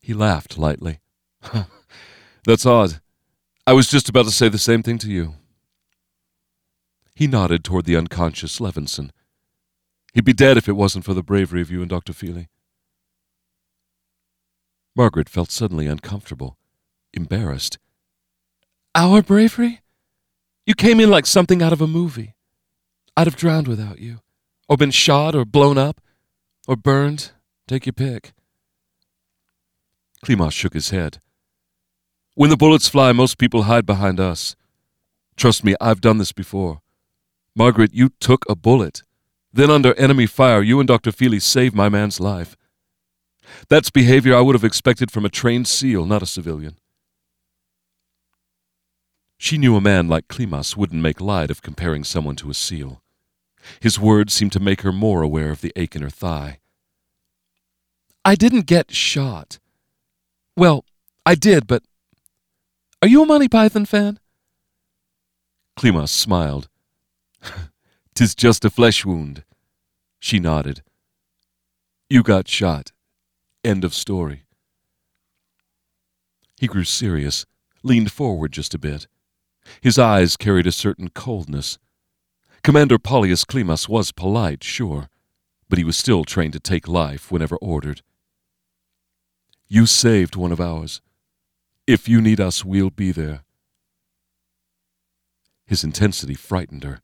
He 0.00 0.14
laughed 0.14 0.58
lightly. 0.58 0.98
That's 2.44 2.66
odd. 2.66 3.00
I 3.66 3.72
was 3.72 3.88
just 3.88 4.08
about 4.08 4.24
to 4.24 4.32
say 4.32 4.48
the 4.48 4.58
same 4.58 4.82
thing 4.82 4.98
to 4.98 5.10
you. 5.10 5.34
He 7.14 7.28
nodded 7.28 7.62
toward 7.62 7.84
the 7.84 7.96
unconscious 7.96 8.58
Levinson. 8.58 9.10
He'd 10.12 10.24
be 10.24 10.32
dead 10.32 10.56
if 10.56 10.68
it 10.68 10.72
wasn't 10.72 11.04
for 11.04 11.14
the 11.14 11.22
bravery 11.22 11.60
of 11.60 11.70
you 11.70 11.80
and 11.82 11.88
Dr. 11.88 12.12
Feely. 12.12 12.48
Margaret 14.96 15.28
felt 15.28 15.52
suddenly 15.52 15.86
uncomfortable, 15.86 16.56
embarrassed. 17.12 17.78
Our 18.94 19.22
bravery? 19.22 19.82
You 20.66 20.74
came 20.74 20.98
in 20.98 21.10
like 21.10 21.26
something 21.26 21.62
out 21.62 21.72
of 21.72 21.80
a 21.80 21.86
movie. 21.86 22.34
I'd 23.16 23.26
have 23.26 23.36
drowned 23.36 23.68
without 23.68 24.00
you, 24.00 24.20
or 24.68 24.76
been 24.76 24.90
shot, 24.90 25.34
or 25.34 25.44
blown 25.44 25.78
up, 25.78 26.00
or 26.66 26.74
burned. 26.74 27.30
Take 27.68 27.86
your 27.86 27.92
pick. 27.92 28.32
Klimas 30.24 30.52
shook 30.52 30.74
his 30.74 30.90
head. 30.90 31.18
When 32.34 32.50
the 32.50 32.56
bullets 32.56 32.88
fly, 32.88 33.12
most 33.12 33.38
people 33.38 33.64
hide 33.64 33.86
behind 33.86 34.18
us. 34.18 34.56
Trust 35.36 35.62
me, 35.62 35.74
I've 35.80 36.00
done 36.00 36.18
this 36.18 36.32
before. 36.32 36.80
Margaret, 37.54 37.94
you 37.94 38.10
took 38.20 38.44
a 38.48 38.56
bullet. 38.56 39.02
Then, 39.52 39.70
under 39.70 39.94
enemy 39.94 40.26
fire, 40.26 40.62
you 40.62 40.80
and 40.80 40.86
Dr. 40.88 41.12
Feely 41.12 41.40
saved 41.40 41.74
my 41.74 41.88
man's 41.88 42.18
life. 42.20 42.56
That's 43.68 43.90
behavior 43.90 44.36
I 44.36 44.40
would 44.40 44.54
have 44.54 44.64
expected 44.64 45.10
from 45.10 45.24
a 45.24 45.28
trained 45.28 45.68
SEAL, 45.68 46.06
not 46.06 46.22
a 46.22 46.26
civilian. 46.26 46.76
She 49.42 49.56
knew 49.56 49.74
a 49.74 49.80
man 49.80 50.06
like 50.06 50.28
Klimas 50.28 50.76
wouldn't 50.76 51.00
make 51.00 51.18
light 51.18 51.50
of 51.50 51.62
comparing 51.62 52.04
someone 52.04 52.36
to 52.36 52.50
a 52.50 52.54
SEAL. 52.54 53.02
His 53.80 53.98
words 53.98 54.34
seemed 54.34 54.52
to 54.52 54.60
make 54.60 54.82
her 54.82 54.92
more 54.92 55.22
aware 55.22 55.50
of 55.50 55.62
the 55.62 55.72
ache 55.76 55.96
in 55.96 56.02
her 56.02 56.10
thigh. 56.10 56.58
I 58.22 58.34
didn't 58.34 58.66
get 58.66 58.94
shot. 58.94 59.58
Well, 60.58 60.84
I 61.24 61.36
did, 61.36 61.66
but. 61.66 61.82
Are 63.00 63.08
you 63.08 63.22
a 63.22 63.26
Monty 63.26 63.48
Python 63.48 63.86
fan? 63.86 64.20
Klimas 65.74 66.10
smiled. 66.10 66.68
Tis 68.14 68.34
just 68.34 68.66
a 68.66 68.70
flesh 68.70 69.06
wound. 69.06 69.44
She 70.18 70.38
nodded. 70.38 70.82
You 72.10 72.22
got 72.22 72.46
shot. 72.46 72.92
End 73.64 73.84
of 73.84 73.94
story. 73.94 74.42
He 76.60 76.66
grew 76.66 76.84
serious, 76.84 77.46
leaned 77.82 78.12
forward 78.12 78.52
just 78.52 78.74
a 78.74 78.78
bit. 78.78 79.06
His 79.80 79.98
eyes 79.98 80.36
carried 80.36 80.66
a 80.66 80.72
certain 80.72 81.08
coldness. 81.08 81.78
Commander 82.62 82.98
Paulius 82.98 83.44
Klimas 83.44 83.88
was 83.88 84.12
polite, 84.12 84.62
sure, 84.62 85.08
but 85.68 85.78
he 85.78 85.84
was 85.84 85.96
still 85.96 86.24
trained 86.24 86.52
to 86.52 86.60
take 86.60 86.86
life 86.88 87.32
whenever 87.32 87.56
ordered. 87.56 88.02
You 89.68 89.86
saved 89.86 90.36
one 90.36 90.52
of 90.52 90.60
ours. 90.60 91.00
If 91.86 92.08
you 92.08 92.20
need 92.20 92.40
us, 92.40 92.64
we'll 92.64 92.90
be 92.90 93.12
there. 93.12 93.44
His 95.66 95.84
intensity 95.84 96.34
frightened 96.34 96.84
her. 96.84 97.00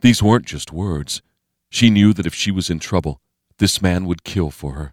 These 0.00 0.22
weren't 0.22 0.46
just 0.46 0.72
words. 0.72 1.22
She 1.70 1.90
knew 1.90 2.12
that 2.12 2.26
if 2.26 2.34
she 2.34 2.50
was 2.50 2.68
in 2.68 2.78
trouble, 2.78 3.20
this 3.58 3.80
man 3.80 4.04
would 4.06 4.24
kill 4.24 4.50
for 4.50 4.72
her. 4.72 4.92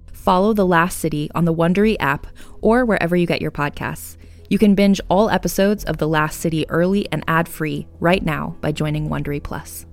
Follow 0.21 0.53
The 0.53 0.67
Last 0.67 0.99
City 0.99 1.31
on 1.33 1.45
the 1.45 1.53
Wondery 1.53 1.95
app 1.99 2.27
or 2.61 2.85
wherever 2.85 3.15
you 3.15 3.25
get 3.25 3.41
your 3.41 3.49
podcasts. 3.49 4.17
You 4.51 4.59
can 4.59 4.75
binge 4.75 5.01
all 5.09 5.31
episodes 5.31 5.83
of 5.85 5.97
The 5.97 6.07
Last 6.07 6.39
City 6.39 6.69
early 6.69 7.11
and 7.11 7.23
ad-free 7.27 7.87
right 7.99 8.23
now 8.23 8.55
by 8.61 8.71
joining 8.71 9.09
Wondery 9.09 9.41
Plus. 9.41 9.87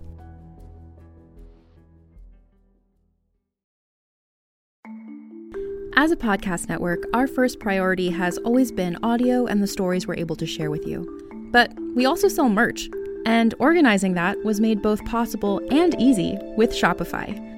As 5.96 6.10
a 6.10 6.16
podcast 6.16 6.68
network, 6.68 7.04
our 7.14 7.26
first 7.26 7.58
priority 7.58 8.10
has 8.10 8.36
always 8.38 8.70
been 8.70 8.98
audio 9.02 9.46
and 9.46 9.62
the 9.62 9.66
stories 9.66 10.06
we're 10.06 10.16
able 10.16 10.36
to 10.36 10.46
share 10.46 10.70
with 10.70 10.86
you. 10.86 11.08
But 11.52 11.72
we 11.96 12.04
also 12.04 12.28
sell 12.28 12.50
merch, 12.50 12.90
and 13.24 13.54
organizing 13.58 14.12
that 14.12 14.36
was 14.44 14.60
made 14.60 14.82
both 14.82 15.02
possible 15.06 15.62
and 15.70 15.98
easy 15.98 16.36
with 16.58 16.72
Shopify. 16.72 17.57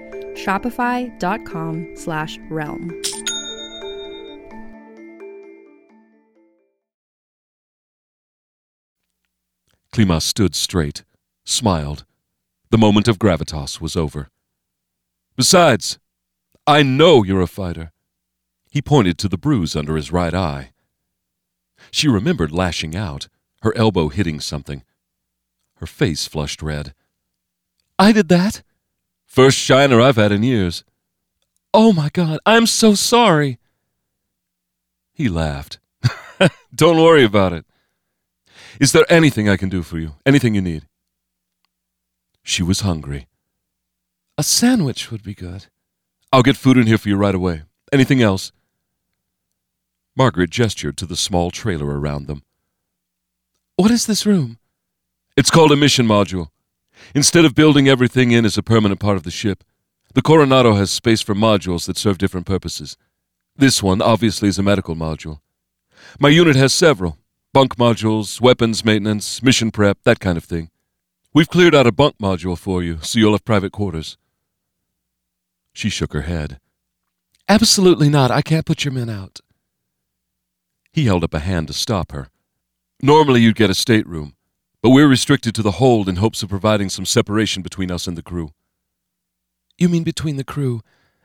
shopify.com 0.35 1.95
slash 1.95 2.39
realm. 2.49 3.01
Klimas 9.93 10.21
stood 10.21 10.55
straight, 10.55 11.03
smiled. 11.43 12.05
The 12.69 12.77
moment 12.77 13.09
of 13.09 13.19
gravitas 13.19 13.81
was 13.81 13.97
over. 13.97 14.29
Besides, 15.35 15.99
I 16.65 16.81
know 16.81 17.23
you're 17.23 17.41
a 17.41 17.47
fighter. 17.47 17.91
He 18.69 18.81
pointed 18.81 19.17
to 19.17 19.27
the 19.27 19.37
bruise 19.37 19.75
under 19.75 19.97
his 19.97 20.11
right 20.11 20.33
eye. 20.33 20.71
She 21.91 22.07
remembered 22.07 22.53
lashing 22.53 22.95
out, 22.95 23.27
her 23.63 23.75
elbow 23.75 24.07
hitting 24.07 24.39
something. 24.39 24.83
Her 25.75 25.87
face 25.87 26.25
flushed 26.25 26.61
red. 26.61 26.93
I 27.99 28.13
did 28.13 28.29
that? 28.29 28.63
First 29.31 29.57
shiner 29.57 30.01
I've 30.01 30.17
had 30.17 30.33
in 30.33 30.43
years. 30.43 30.83
Oh 31.73 31.93
my 31.93 32.09
God, 32.11 32.39
I'm 32.45 32.65
so 32.65 32.95
sorry. 32.95 33.59
He 35.13 35.29
laughed. 35.29 35.79
Don't 36.75 37.01
worry 37.01 37.23
about 37.23 37.53
it. 37.53 37.65
Is 38.81 38.91
there 38.91 39.05
anything 39.07 39.47
I 39.47 39.55
can 39.55 39.69
do 39.69 39.83
for 39.83 39.97
you? 39.97 40.15
Anything 40.25 40.53
you 40.53 40.61
need? 40.61 40.85
She 42.43 42.61
was 42.61 42.81
hungry. 42.81 43.29
A 44.37 44.43
sandwich 44.43 45.11
would 45.11 45.23
be 45.23 45.33
good. 45.33 45.67
I'll 46.33 46.43
get 46.43 46.57
food 46.57 46.75
in 46.75 46.87
here 46.87 46.97
for 46.97 47.07
you 47.07 47.15
right 47.15 47.33
away. 47.33 47.61
Anything 47.93 48.21
else? 48.21 48.51
Margaret 50.13 50.49
gestured 50.49 50.97
to 50.97 51.05
the 51.05 51.15
small 51.15 51.51
trailer 51.51 51.97
around 51.97 52.27
them. 52.27 52.43
What 53.77 53.91
is 53.91 54.07
this 54.07 54.25
room? 54.25 54.59
It's 55.37 55.49
called 55.49 55.71
a 55.71 55.77
mission 55.77 56.05
module. 56.05 56.49
Instead 57.13 57.45
of 57.45 57.55
building 57.55 57.87
everything 57.87 58.31
in 58.31 58.45
as 58.45 58.57
a 58.57 58.63
permanent 58.63 58.99
part 58.99 59.17
of 59.17 59.23
the 59.23 59.31
ship, 59.31 59.63
the 60.13 60.21
Coronado 60.21 60.73
has 60.75 60.91
space 60.91 61.21
for 61.21 61.35
modules 61.35 61.85
that 61.85 61.97
serve 61.97 62.17
different 62.17 62.45
purposes. 62.45 62.97
This 63.55 63.81
one, 63.81 64.01
obviously, 64.01 64.49
is 64.49 64.59
a 64.59 64.63
medical 64.63 64.95
module. 64.95 65.39
My 66.19 66.29
unit 66.29 66.55
has 66.55 66.73
several 66.73 67.17
bunk 67.53 67.75
modules, 67.75 68.39
weapons 68.39 68.85
maintenance, 68.85 69.43
mission 69.43 69.71
prep, 69.71 69.97
that 70.03 70.19
kind 70.19 70.37
of 70.37 70.43
thing. 70.43 70.69
We've 71.33 71.49
cleared 71.49 71.75
out 71.75 71.87
a 71.87 71.91
bunk 71.91 72.17
module 72.17 72.57
for 72.57 72.83
you, 72.83 72.99
so 73.01 73.19
you'll 73.19 73.33
have 73.33 73.45
private 73.45 73.71
quarters. 73.71 74.17
She 75.73 75.89
shook 75.89 76.13
her 76.13 76.21
head. 76.21 76.59
Absolutely 77.47 78.09
not. 78.09 78.31
I 78.31 78.41
can't 78.41 78.65
put 78.65 78.85
your 78.85 78.93
men 78.93 79.09
out. 79.09 79.39
He 80.91 81.05
held 81.05 81.23
up 81.23 81.33
a 81.33 81.39
hand 81.39 81.67
to 81.67 81.73
stop 81.73 82.11
her. 82.11 82.29
Normally 83.01 83.41
you'd 83.41 83.55
get 83.55 83.69
a 83.69 83.73
stateroom, 83.73 84.35
but 84.81 84.89
we're 84.89 85.07
restricted 85.07 85.53
to 85.55 85.61
the 85.61 85.71
hold 85.73 86.09
in 86.09 86.17
hopes 86.17 86.41
of 86.43 86.49
providing 86.49 86.89
some 86.89 87.05
separation 87.05 87.61
between 87.61 87.91
us 87.91 88.07
and 88.07 88.17
the 88.17 88.23
crew. 88.23 88.51
You 89.77 89.89
mean 89.89 90.03
between 90.03 90.37
the 90.37 90.43
crew 90.43 90.81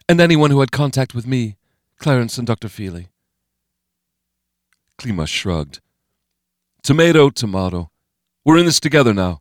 and 0.08 0.20
anyone 0.20 0.50
who 0.50 0.60
had 0.60 0.72
contact 0.72 1.14
with 1.14 1.26
me, 1.26 1.56
Clarence 1.98 2.38
and 2.38 2.46
Dr. 2.46 2.68
Feely? 2.68 3.08
Klimas 4.98 5.28
shrugged. 5.28 5.80
Tomato, 6.82 7.30
tomato. 7.30 7.90
We're 8.44 8.58
in 8.58 8.66
this 8.66 8.80
together 8.80 9.12
now. 9.12 9.40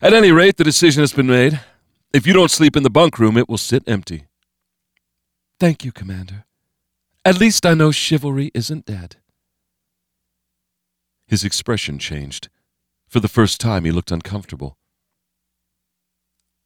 At 0.00 0.14
any 0.14 0.30
rate, 0.30 0.56
the 0.56 0.64
decision 0.64 1.02
has 1.02 1.12
been 1.12 1.26
made. 1.26 1.60
If 2.12 2.26
you 2.26 2.32
don't 2.32 2.50
sleep 2.50 2.76
in 2.76 2.82
the 2.82 2.90
bunk 2.90 3.18
room, 3.18 3.36
it 3.36 3.48
will 3.48 3.58
sit 3.58 3.82
empty. 3.86 4.26
Thank 5.58 5.84
you, 5.84 5.90
Commander. 5.90 6.44
At 7.24 7.40
least 7.40 7.66
I 7.66 7.74
know 7.74 7.90
chivalry 7.90 8.50
isn't 8.54 8.86
dead. 8.86 9.16
His 11.26 11.44
expression 11.44 11.98
changed. 11.98 12.48
For 13.08 13.20
the 13.20 13.28
first 13.28 13.60
time, 13.60 13.84
he 13.84 13.90
looked 13.90 14.10
uncomfortable. 14.10 14.76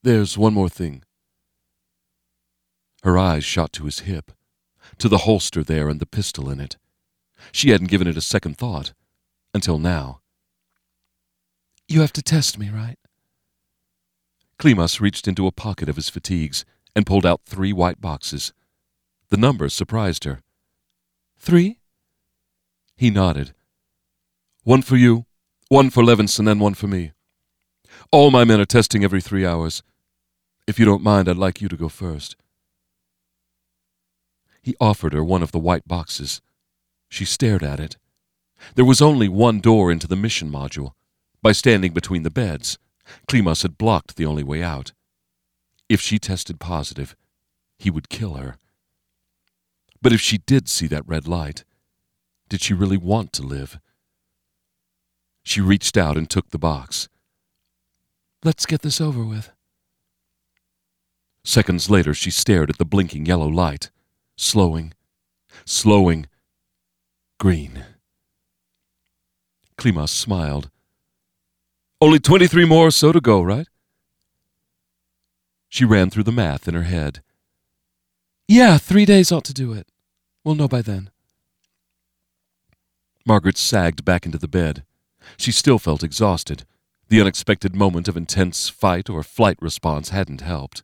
There's 0.02 0.36
one 0.36 0.54
more 0.54 0.68
thing. 0.68 1.04
Her 3.04 3.16
eyes 3.16 3.44
shot 3.44 3.72
to 3.74 3.84
his 3.84 4.00
hip, 4.00 4.32
to 4.98 5.08
the 5.08 5.18
holster 5.18 5.62
there 5.62 5.88
and 5.88 6.00
the 6.00 6.06
pistol 6.06 6.50
in 6.50 6.58
it. 6.60 6.76
She 7.52 7.70
hadn't 7.70 7.90
given 7.90 8.08
it 8.08 8.16
a 8.16 8.20
second 8.20 8.56
thought 8.58 8.92
until 9.54 9.78
now. 9.78 10.20
You 11.88 12.00
have 12.00 12.12
to 12.14 12.22
test 12.22 12.58
me, 12.58 12.70
right? 12.70 12.98
Klimas 14.58 15.00
reached 15.00 15.28
into 15.28 15.46
a 15.46 15.52
pocket 15.52 15.88
of 15.88 15.96
his 15.96 16.08
fatigues 16.08 16.64
and 16.94 17.06
pulled 17.06 17.26
out 17.26 17.42
three 17.46 17.72
white 17.72 18.00
boxes. 18.00 18.52
The 19.30 19.36
number 19.36 19.68
surprised 19.68 20.24
her. 20.24 20.42
Three? 21.38 21.78
He 22.96 23.10
nodded. 23.10 23.52
One 24.64 24.82
for 24.82 24.96
you, 24.96 25.26
one 25.72 25.88
for 25.88 26.02
Levinson, 26.02 26.50
and 26.50 26.60
one 26.60 26.74
for 26.74 26.86
me. 26.86 27.12
All 28.10 28.30
my 28.30 28.44
men 28.44 28.60
are 28.60 28.66
testing 28.66 29.02
every 29.02 29.22
three 29.22 29.46
hours. 29.46 29.82
If 30.66 30.78
you 30.78 30.84
don't 30.84 31.02
mind, 31.02 31.30
I'd 31.30 31.38
like 31.38 31.62
you 31.62 31.68
to 31.68 31.78
go 31.78 31.88
first. 31.88 32.36
He 34.62 34.76
offered 34.78 35.14
her 35.14 35.24
one 35.24 35.42
of 35.42 35.50
the 35.50 35.58
white 35.58 35.88
boxes. 35.88 36.42
She 37.08 37.24
stared 37.24 37.62
at 37.62 37.80
it. 37.80 37.96
There 38.74 38.84
was 38.84 39.00
only 39.00 39.30
one 39.30 39.60
door 39.60 39.90
into 39.90 40.06
the 40.06 40.14
mission 40.14 40.52
module. 40.52 40.92
By 41.40 41.52
standing 41.52 41.94
between 41.94 42.22
the 42.22 42.28
beds, 42.28 42.78
Klimas 43.26 43.62
had 43.62 43.78
blocked 43.78 44.16
the 44.16 44.26
only 44.26 44.42
way 44.42 44.62
out. 44.62 44.92
If 45.88 46.02
she 46.02 46.18
tested 46.18 46.60
positive, 46.60 47.16
he 47.78 47.88
would 47.88 48.10
kill 48.10 48.34
her. 48.34 48.58
But 50.02 50.12
if 50.12 50.20
she 50.20 50.36
did 50.36 50.68
see 50.68 50.86
that 50.88 51.08
red 51.08 51.26
light, 51.26 51.64
did 52.50 52.60
she 52.60 52.74
really 52.74 52.98
want 52.98 53.32
to 53.32 53.42
live? 53.42 53.80
She 55.42 55.60
reached 55.60 55.96
out 55.96 56.16
and 56.16 56.28
took 56.28 56.50
the 56.50 56.58
box. 56.58 57.08
Let's 58.44 58.66
get 58.66 58.82
this 58.82 59.00
over 59.00 59.24
with. 59.24 59.50
Seconds 61.44 61.90
later, 61.90 62.14
she 62.14 62.30
stared 62.30 62.70
at 62.70 62.78
the 62.78 62.84
blinking 62.84 63.26
yellow 63.26 63.48
light, 63.48 63.90
slowing, 64.36 64.92
slowing, 65.64 66.26
green. 67.38 67.84
Klimas 69.76 70.10
smiled. 70.10 70.70
Only 72.00 72.20
23 72.20 72.64
more 72.64 72.86
or 72.88 72.90
so 72.90 73.12
to 73.12 73.20
go, 73.20 73.42
right? 73.42 73.66
She 75.68 75.84
ran 75.84 76.10
through 76.10 76.24
the 76.24 76.32
math 76.32 76.68
in 76.68 76.74
her 76.74 76.82
head. 76.82 77.22
Yeah, 78.46 78.78
three 78.78 79.04
days 79.04 79.32
ought 79.32 79.44
to 79.44 79.54
do 79.54 79.72
it. 79.72 79.86
We'll 80.44 80.54
know 80.54 80.68
by 80.68 80.82
then. 80.82 81.10
Margaret 83.24 83.56
sagged 83.56 84.04
back 84.04 84.26
into 84.26 84.38
the 84.38 84.48
bed. 84.48 84.84
She 85.36 85.52
still 85.52 85.78
felt 85.78 86.02
exhausted. 86.02 86.64
The 87.08 87.20
unexpected 87.20 87.74
moment 87.74 88.08
of 88.08 88.16
intense 88.16 88.68
fight 88.68 89.10
or 89.10 89.22
flight 89.22 89.58
response 89.60 90.08
hadn't 90.08 90.40
helped. 90.40 90.82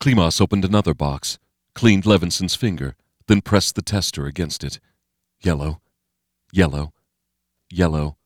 Klimas 0.00 0.40
opened 0.40 0.64
another 0.64 0.94
box, 0.94 1.38
cleaned 1.74 2.06
Levinson's 2.06 2.54
finger, 2.54 2.96
then 3.26 3.40
pressed 3.40 3.74
the 3.74 3.82
tester 3.82 4.26
against 4.26 4.64
it. 4.64 4.80
Yellow, 5.40 5.80
yellow, 6.52 6.92
yellow, 7.70 8.16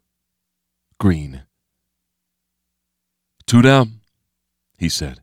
green. 0.98 1.42
Two 3.46 3.62
down, 3.62 4.00
he 4.78 4.88
said. 4.88 5.20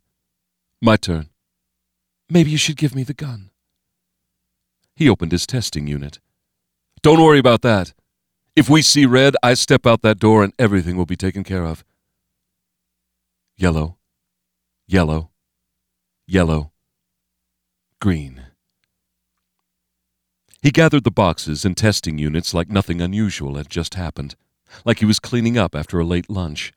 My 0.81 0.97
turn. 0.97 1.29
Maybe 2.29 2.51
you 2.51 2.57
should 2.57 2.77
give 2.77 2.95
me 2.95 3.03
the 3.03 3.13
gun. 3.13 3.51
He 4.95 5.09
opened 5.09 5.31
his 5.31 5.45
testing 5.45 5.87
unit. 5.87 6.19
Don't 7.01 7.21
worry 7.21 7.39
about 7.39 7.61
that. 7.61 7.93
If 8.55 8.69
we 8.69 8.81
see 8.81 9.05
red, 9.05 9.35
I 9.43 9.53
step 9.53 9.85
out 9.85 10.01
that 10.03 10.19
door 10.19 10.41
and 10.43 10.53
everything 10.57 10.95
will 10.95 11.05
be 11.05 11.17
taken 11.17 11.43
care 11.43 11.65
of. 11.65 11.83
Yellow, 13.57 13.97
yellow, 14.87 15.31
yellow, 16.25 16.71
green. 17.99 18.43
He 20.61 20.71
gathered 20.71 21.03
the 21.03 21.11
boxes 21.11 21.65
and 21.65 21.75
testing 21.75 22.17
units 22.17 22.53
like 22.53 22.69
nothing 22.69 23.01
unusual 23.01 23.55
had 23.55 23.69
just 23.69 23.95
happened, 23.95 24.35
like 24.85 24.99
he 24.99 25.05
was 25.05 25.19
cleaning 25.19 25.57
up 25.57 25.75
after 25.75 25.99
a 25.99 26.05
late 26.05 26.29
lunch. 26.29 26.73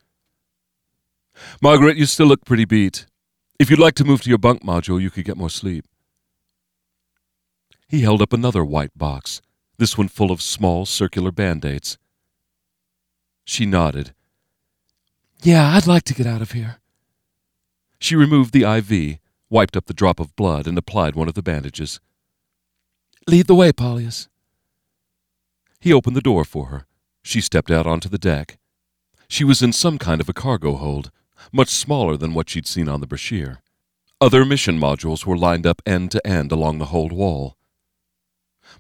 Margaret, 1.63 1.97
you 1.97 2.07
still 2.07 2.27
look 2.27 2.45
pretty 2.45 2.65
beat. 2.65 3.07
If 3.59 3.71
you'd 3.71 3.79
like 3.79 3.95
to 3.95 4.05
move 4.05 4.23
to 4.23 4.29
your 4.29 4.39
bunk 4.39 4.63
module, 4.63 5.01
you 5.01 5.11
could 5.11 5.25
get 5.25 5.37
more 5.37 5.49
sleep. 5.49 5.85
He 7.89 8.03
held 8.03 8.21
up 8.21 8.33
another 8.33 8.65
white 8.65 8.97
box, 8.97 9.41
this 9.79 9.97
one 9.97 10.09
full 10.09 10.31
of 10.31 10.43
small 10.43 10.85
circular 10.85 11.31
band 11.31 11.65
aids. 11.65 11.99
She 13.45 13.65
nodded. 13.65 14.13
Yeah, 15.43 15.75
I'd 15.75 15.87
like 15.87 16.03
to 16.05 16.15
get 16.15 16.27
out 16.27 16.43
of 16.43 16.53
here. 16.53 16.81
She 18.01 18.17
removed 18.17 18.53
the 18.53 18.65
IV, 18.65 19.19
wiped 19.49 19.77
up 19.77 19.87
the 19.87 19.95
drop 19.95 20.21
of 20.21 20.37
blood, 20.37 20.67
and 20.67 20.77
applied 20.77 21.15
one 21.15 21.29
of 21.29 21.35
the 21.35 21.43
bandages. 21.43 22.01
Lead 23.27 23.47
the 23.47 23.55
way, 23.55 23.73
Paulius. 23.73 24.29
He 25.81 25.93
opened 25.93 26.17
the 26.17 26.21
door 26.21 26.45
for 26.45 26.67
her. 26.67 26.87
She 27.23 27.41
stepped 27.41 27.71
out 27.71 27.87
onto 27.87 28.09
the 28.09 28.19
deck. 28.19 28.59
She 29.29 29.45
was 29.45 29.63
in 29.63 29.73
some 29.73 29.99
kind 29.99 30.21
of 30.21 30.29
a 30.29 30.33
cargo 30.33 30.75
hold, 30.77 31.11
much 31.53 31.69
smaller 31.69 32.17
than 32.17 32.35
what 32.35 32.49
she'd 32.49 32.67
seen 32.67 32.89
on 32.89 33.01
the 33.01 33.07
Brashear. 33.07 33.61
Other 34.21 34.45
mission 34.45 34.81
modules 34.81 35.25
were 35.25 35.37
lined 35.37 35.67
up 35.67 35.81
end 35.87 36.11
to 36.13 36.27
end 36.27 36.51
along 36.51 36.79
the 36.79 36.87
hold 36.87 37.13
wall. 37.13 37.58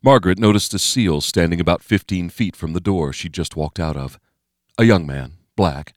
Margaret 0.02 0.38
noticed 0.38 0.74
a 0.74 0.78
SEAL 0.78 1.20
standing 1.22 1.60
about 1.60 1.82
fifteen 1.82 2.30
feet 2.30 2.54
from 2.54 2.72
the 2.72 2.80
door 2.80 3.12
she'd 3.12 3.32
just 3.32 3.56
walked 3.56 3.80
out 3.80 3.96
of. 3.96 4.18
A 4.78 4.84
young 4.84 5.06
man, 5.06 5.34
black. 5.56 5.94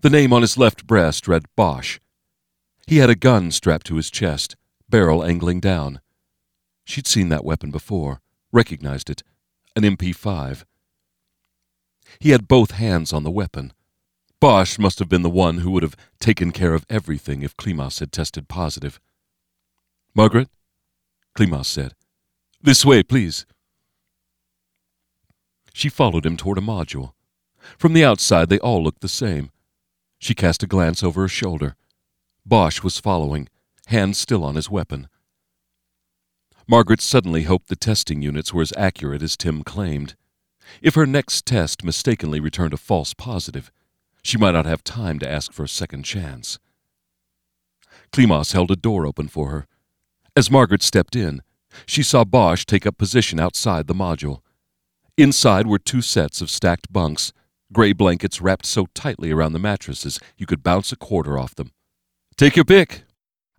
The 0.00 0.10
name 0.10 0.32
on 0.32 0.42
his 0.42 0.58
left 0.58 0.86
breast 0.86 1.28
read 1.28 1.44
Bosch. 1.56 1.98
He 2.86 2.98
had 2.98 3.10
a 3.10 3.14
gun 3.14 3.50
strapped 3.50 3.86
to 3.86 3.96
his 3.96 4.10
chest, 4.10 4.56
barrel 4.88 5.24
angling 5.24 5.60
down. 5.60 6.00
She'd 6.84 7.06
seen 7.06 7.28
that 7.28 7.44
weapon 7.44 7.70
before, 7.70 8.20
recognized 8.52 9.08
it 9.10 9.22
an 9.76 9.84
MP5. 9.84 10.64
He 12.18 12.30
had 12.30 12.48
both 12.48 12.72
hands 12.72 13.12
on 13.12 13.22
the 13.22 13.30
weapon, 13.30 13.72
Bosch 14.40 14.78
must 14.78 14.98
have 14.98 15.08
been 15.10 15.20
the 15.20 15.28
one 15.28 15.58
who 15.58 15.70
would 15.70 15.82
have 15.82 15.96
taken 16.18 16.50
care 16.50 16.72
of 16.72 16.86
everything 16.88 17.42
if 17.42 17.56
Klimas 17.58 18.00
had 18.00 18.10
tested 18.10 18.48
positive. 18.48 18.98
Margaret? 20.14 20.48
Klimas 21.36 21.66
said. 21.66 21.94
This 22.62 22.84
way, 22.84 23.02
please. 23.02 23.46
She 25.72 25.88
followed 25.88 26.26
him 26.26 26.36
toward 26.36 26.58
a 26.58 26.62
module. 26.62 27.12
From 27.78 27.92
the 27.94 28.04
outside, 28.04 28.48
they 28.48 28.58
all 28.58 28.82
looked 28.82 29.00
the 29.00 29.08
same. 29.08 29.50
She 30.18 30.34
cast 30.34 30.62
a 30.62 30.66
glance 30.66 31.02
over 31.02 31.22
her 31.22 31.28
shoulder. 31.28 31.76
Bosch 32.44 32.82
was 32.82 32.98
following, 32.98 33.48
hand 33.86 34.16
still 34.16 34.44
on 34.44 34.56
his 34.56 34.68
weapon. 34.68 35.08
Margaret 36.68 37.00
suddenly 37.00 37.44
hoped 37.44 37.68
the 37.68 37.76
testing 37.76 38.22
units 38.22 38.52
were 38.52 38.62
as 38.62 38.72
accurate 38.76 39.22
as 39.22 39.36
Tim 39.36 39.62
claimed. 39.64 40.14
If 40.82 40.94
her 40.94 41.06
next 41.06 41.46
test 41.46 41.82
mistakenly 41.82 42.40
returned 42.40 42.74
a 42.74 42.76
false 42.76 43.14
positive, 43.14 43.72
she 44.22 44.36
might 44.38 44.52
not 44.52 44.66
have 44.66 44.84
time 44.84 45.18
to 45.20 45.30
ask 45.30 45.52
for 45.52 45.64
a 45.64 45.68
second 45.68 46.04
chance. 46.04 46.58
Klimas 48.12 48.52
held 48.52 48.70
a 48.70 48.76
door 48.76 49.06
open 49.06 49.28
for 49.28 49.50
her. 49.50 49.66
As 50.36 50.50
Margaret 50.50 50.82
stepped 50.82 51.16
in, 51.16 51.42
she 51.86 52.02
saw 52.02 52.24
Bosch 52.24 52.64
take 52.64 52.86
up 52.86 52.98
position 52.98 53.38
outside 53.40 53.86
the 53.86 53.94
module. 53.94 54.40
Inside 55.16 55.66
were 55.66 55.78
two 55.78 56.02
sets 56.02 56.40
of 56.40 56.50
stacked 56.50 56.92
bunks, 56.92 57.32
gray 57.72 57.92
blankets 57.92 58.40
wrapped 58.40 58.66
so 58.66 58.86
tightly 58.94 59.30
around 59.30 59.52
the 59.52 59.58
mattresses 59.58 60.18
you 60.36 60.46
could 60.46 60.62
bounce 60.62 60.92
a 60.92 60.96
quarter 60.96 61.38
off 61.38 61.54
them. 61.54 61.72
Take 62.36 62.56
your 62.56 62.64
pick. 62.64 63.04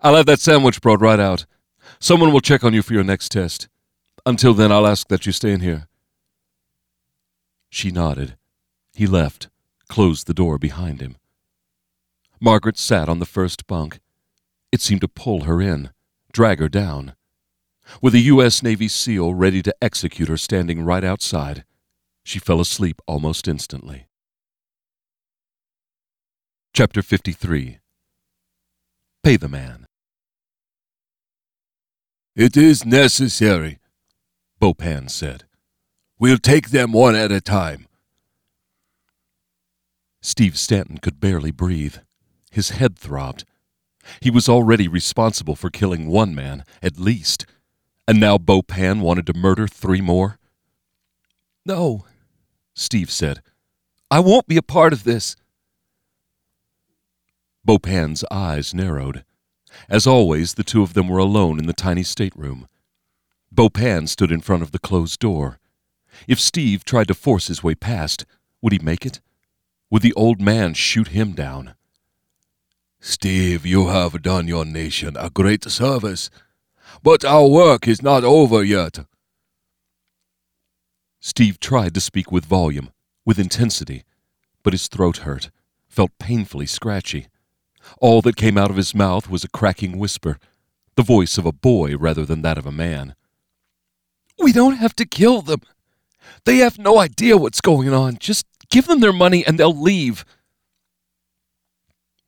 I'll 0.02 0.16
have 0.16 0.26
that 0.26 0.40
sandwich 0.40 0.82
brought 0.82 1.02
right 1.02 1.20
out. 1.20 1.46
Someone 2.00 2.32
will 2.32 2.42
check 2.42 2.64
on 2.64 2.74
you 2.74 2.82
for 2.82 2.94
your 2.94 3.04
next 3.04 3.30
test. 3.30 3.70
Until 4.26 4.54
then, 4.54 4.72
I'll 4.72 4.88
ask 4.88 5.08
that 5.10 5.26
you 5.26 5.32
stay 5.32 5.52
in 5.52 5.62
here. 5.62 5.88
She 7.70 7.92
nodded. 7.92 8.36
He 8.94 9.08
left 9.08 9.50
closed 9.92 10.26
the 10.26 10.34
door 10.34 10.58
behind 10.58 11.02
him. 11.02 11.18
Margaret 12.40 12.78
sat 12.78 13.10
on 13.10 13.20
the 13.20 13.26
first 13.26 13.68
bunk. 13.68 14.00
It 14.72 14.80
seemed 14.80 15.02
to 15.02 15.10
pull 15.10 15.44
her 15.44 15.62
in, 15.62 15.90
drag 16.32 16.60
her 16.60 16.70
down. 16.70 17.14
With 18.00 18.16
a 18.16 18.20
U.S. 18.20 18.62
Navy 18.62 18.88
SEAL 18.88 19.34
ready 19.34 19.62
to 19.64 19.76
execute 19.82 20.30
her 20.30 20.38
standing 20.38 20.84
right 20.84 21.04
outside, 21.04 21.66
she 22.24 22.40
fell 22.40 22.62
asleep 22.62 23.02
almost 23.08 23.48
instantly. 23.48 24.08
Chapter 26.74 27.02
53 27.02 27.80
Pay 29.24 29.36
the 29.36 29.50
Man 29.50 29.86
It 32.36 32.56
is 32.56 32.86
necessary, 32.86 33.80
Bo 34.60 34.74
Pan 34.74 35.10
said. 35.10 35.44
We'll 36.18 36.38
take 36.38 36.70
them 36.70 36.92
one 36.92 37.16
at 37.16 37.32
a 37.32 37.42
time. 37.42 37.88
Steve 40.22 40.58
Stanton 40.58 41.00
could 41.00 41.20
barely 41.20 41.52
breathe. 41.52 41.98
His 42.52 42.70
head 42.70 42.98
throbbed. 42.98 43.44
He 44.22 44.30
was 44.30 44.48
already 44.48 44.88
responsible 44.88 45.56
for 45.56 45.70
killing 45.70 46.08
one 46.08 46.36
man, 46.36 46.64
at 46.82 47.00
least, 47.00 47.46
and 48.08 48.20
now 48.20 48.38
Bo 48.38 48.62
Pan 48.62 49.02
wanted 49.02 49.26
to 49.28 49.34
murder 49.34 49.68
three 49.68 50.02
more? 50.02 50.38
No, 51.66 52.06
Steve 52.74 53.12
said. 53.12 53.42
I 54.10 54.20
won't 54.20 54.48
be 54.48 54.58
a 54.58 54.64
part 54.64 54.94
of 54.94 55.04
this. 55.04 55.36
Bo 57.64 57.78
Pan's 57.78 58.24
eyes 58.32 58.74
narrowed. 58.74 59.24
As 59.88 60.08
always, 60.08 60.56
the 60.56 60.64
two 60.64 60.82
of 60.82 60.94
them 60.94 61.08
were 61.08 61.20
alone 61.20 61.60
in 61.60 61.68
the 61.68 61.74
tiny 61.74 62.04
stateroom. 62.04 62.68
Bo 63.52 63.70
Pan 63.70 64.08
stood 64.08 64.32
in 64.32 64.42
front 64.42 64.64
of 64.64 64.72
the 64.72 64.80
closed 64.80 65.20
door. 65.20 65.60
If 66.28 66.40
Steve 66.40 66.84
tried 66.84 67.08
to 67.08 67.14
force 67.14 67.48
his 67.48 67.64
way 67.64 67.76
past, 67.76 68.26
would 68.62 68.74
he 68.74 68.80
make 68.80 69.06
it? 69.06 69.22
Would 69.90 70.02
the 70.02 70.14
old 70.14 70.42
man 70.42 70.74
shoot 70.74 71.10
him 71.10 71.34
down? 71.34 71.76
Steve, 73.00 73.66
you 73.66 73.88
have 73.88 74.22
done 74.22 74.48
your 74.48 74.66
nation 74.66 75.18
a 75.18 75.30
great 75.30 75.64
service, 75.66 76.30
but 77.04 77.26
our 77.26 77.48
work 77.48 77.88
is 77.88 78.02
not 78.02 78.24
over 78.24 78.64
yet. 78.64 79.06
Steve 81.20 81.60
tried 81.60 81.94
to 81.94 82.02
speak 82.02 82.32
with 82.32 82.46
volume, 82.46 82.92
with 83.26 83.40
intensity, 83.40 84.04
but 84.64 84.74
his 84.74 84.88
throat 84.88 85.18
hurt, 85.18 85.50
felt 85.88 86.12
painfully 86.20 86.66
scratchy. 86.66 87.28
All 88.00 88.22
that 88.22 88.36
came 88.36 88.58
out 88.58 88.70
of 88.70 88.78
his 88.78 88.96
mouth 88.96 89.30
was 89.30 89.44
a 89.44 89.50
cracking 89.50 89.98
whisper, 89.98 90.38
the 90.96 91.04
voice 91.04 91.38
of 91.38 91.46
a 91.46 91.52
boy 91.52 91.96
rather 91.96 92.26
than 92.26 92.42
that 92.42 92.58
of 92.58 92.66
a 92.66 92.72
man. 92.72 93.16
We 94.40 94.52
don't 94.52 94.78
have 94.78 94.96
to 94.96 95.06
kill 95.06 95.42
them. 95.42 95.62
They 96.46 96.58
have 96.58 96.80
no 96.80 97.00
idea 97.00 97.38
what's 97.38 97.62
going 97.62 97.94
on. 97.94 98.18
Just 98.20 98.46
give 98.70 98.88
them 98.88 99.00
their 99.00 99.14
money 99.14 99.46
and 99.46 99.60
they'll 99.60 99.80
leave. 99.80 100.26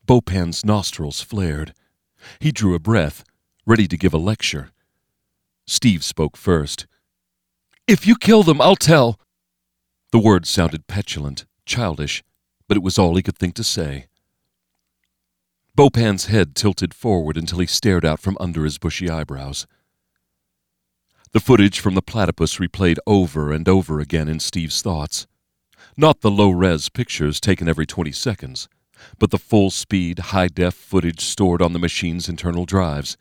Bo 0.06 0.22
Pan's 0.22 0.66
nostrils 0.66 1.22
flared. 1.22 1.74
He 2.40 2.52
drew 2.52 2.76
a 2.76 2.80
breath, 2.80 3.24
ready 3.65 3.88
to 3.88 3.97
give 3.97 4.13
a 4.13 4.17
lecture. 4.17 4.69
Steve 5.65 6.04
spoke 6.04 6.36
first. 6.36 6.86
If 7.88 8.06
you 8.06 8.15
kill 8.15 8.43
them, 8.43 8.62
I'll 8.62 8.76
tell. 8.76 9.19
The 10.12 10.19
words 10.19 10.49
sounded 10.49 10.88
petulant, 10.88 11.45
childish, 11.65 12.23
but 12.67 12.78
it 12.78 12.84
was 12.84 12.99
all 12.99 13.15
he 13.15 13.23
could 13.23 13.38
think 13.38 13.56
to 13.56 13.63
say. 13.63 14.08
Bo 15.76 15.89
Pan's 15.89 16.26
head 16.26 16.56
tilted 16.56 16.93
forward 16.93 17.36
until 17.36 17.60
he 17.60 17.65
stared 17.65 18.06
out 18.06 18.19
from 18.19 18.38
under 18.39 18.63
his 18.63 18.78
bushy 18.78 19.10
eyebrows. 19.10 19.65
The 21.32 21.39
footage 21.39 21.80
from 21.80 21.95
the 21.95 22.02
platypus 22.04 22.58
replayed 22.58 22.97
over 23.08 23.52
and 23.52 23.67
over 23.67 23.99
again 23.99 24.28
in 24.28 24.39
Steve's 24.39 24.84
thoughts. 24.84 25.26
Not 25.97 26.21
the 26.21 26.30
low 26.30 26.52
res 26.52 26.89
pictures 26.89 27.39
taken 27.39 27.67
every 27.67 27.88
20 27.88 28.12
seconds, 28.12 28.67
but 29.17 29.32
the 29.32 29.39
full 29.39 29.71
speed, 29.71 30.19
high 30.19 30.47
def 30.47 30.76
footage 30.76 31.21
stored 31.21 31.62
on 31.62 31.73
the 31.73 31.80
machine's 31.80 32.30
internal 32.30 32.65
drives. 32.65 33.17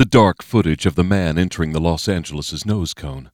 The 0.00 0.06
dark 0.06 0.42
footage 0.42 0.86
of 0.86 0.94
the 0.94 1.04
man 1.04 1.36
entering 1.36 1.72
the 1.72 1.78
Los 1.78 2.08
Angeles' 2.08 2.64
nose 2.64 2.94
cone, 2.94 3.30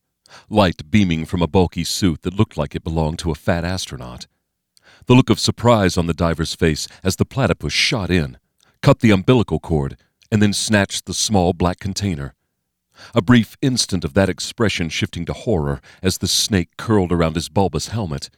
light 0.51 0.91
beaming 0.91 1.25
from 1.25 1.41
a 1.41 1.47
bulky 1.47 1.85
suit 1.85 2.23
that 2.23 2.35
looked 2.35 2.57
like 2.57 2.75
it 2.75 2.83
belonged 2.83 3.21
to 3.21 3.31
a 3.31 3.37
fat 3.37 3.65
astronaut. 3.65 4.27
The 5.07 5.15
look 5.15 5.31
of 5.31 5.39
surprise 5.39 5.97
on 5.97 6.09
the 6.09 6.13
diver's 6.13 6.57
face 6.57 6.89
as 7.05 7.15
the 7.15 7.25
platypus 7.25 7.73
shot 7.73 8.11
in, 8.11 8.39
cut 8.83 8.99
the 8.99 9.13
umbilical 9.13 9.61
cord, 9.61 9.97
and 10.29 10.43
then 10.43 10.53
snatched 10.53 11.07
the 11.07 11.15
small 11.15 11.53
black 11.53 11.79
container. 11.79 12.35
A 13.15 13.23
brief 13.23 13.57
instant 13.63 14.05
of 14.05 14.15
that 14.15 14.29
expression 14.29 14.89
shifting 14.89 15.25
to 15.27 15.35
horror 15.35 15.81
as 16.03 16.19
the 16.19 16.27
snake 16.27 16.71
curled 16.77 17.13
around 17.13 17.37
his 17.37 17.49
bulbous 17.49 17.91
helmet. 17.91 18.29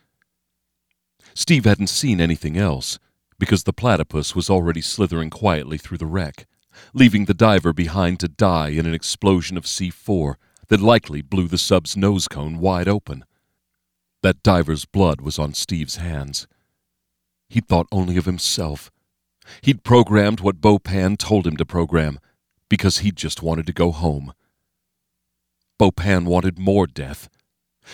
Steve 1.32 1.64
hadn't 1.64 1.86
seen 1.86 2.20
anything 2.20 2.58
else, 2.58 2.98
because 3.38 3.64
the 3.64 3.72
platypus 3.72 4.34
was 4.34 4.50
already 4.50 4.82
slithering 4.82 5.30
quietly 5.30 5.78
through 5.78 5.96
the 5.96 6.04
wreck, 6.04 6.46
leaving 6.94 7.24
the 7.24 7.34
diver 7.34 7.72
behind 7.72 8.20
to 8.20 8.28
die 8.28 8.68
in 8.68 8.86
an 8.86 8.94
explosion 8.94 9.56
of 9.56 9.64
C4 9.64 10.34
that 10.68 10.80
likely 10.80 11.22
blew 11.22 11.48
the 11.48 11.58
sub's 11.58 11.96
nose 11.96 12.28
cone 12.28 12.58
wide 12.58 12.88
open. 12.88 13.24
That 14.22 14.42
diver's 14.42 14.84
blood 14.84 15.20
was 15.20 15.38
on 15.38 15.54
Steve's 15.54 15.96
hands. 15.96 16.46
He'd 17.48 17.66
thought 17.66 17.86
only 17.90 18.16
of 18.16 18.26
himself. 18.26 18.90
He'd 19.62 19.84
programmed 19.84 20.40
what 20.40 20.60
Bo 20.60 20.78
Pan 20.78 21.16
told 21.16 21.46
him 21.46 21.56
to 21.56 21.64
program 21.64 22.18
because 22.68 22.98
he 22.98 23.10
just 23.10 23.42
wanted 23.42 23.66
to 23.66 23.72
go 23.72 23.92
home. 23.92 24.32
Bo 25.78 25.90
Pan 25.90 26.24
wanted 26.24 26.58
more 26.58 26.86
death. 26.86 27.28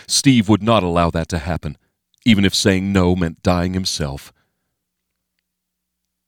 Steve 0.06 0.48
would 0.48 0.62
not 0.62 0.82
allow 0.82 1.10
that 1.10 1.28
to 1.28 1.38
happen, 1.38 1.76
even 2.24 2.44
if 2.44 2.54
saying 2.54 2.92
no 2.92 3.14
meant 3.14 3.42
dying 3.42 3.74
himself. 3.74 4.32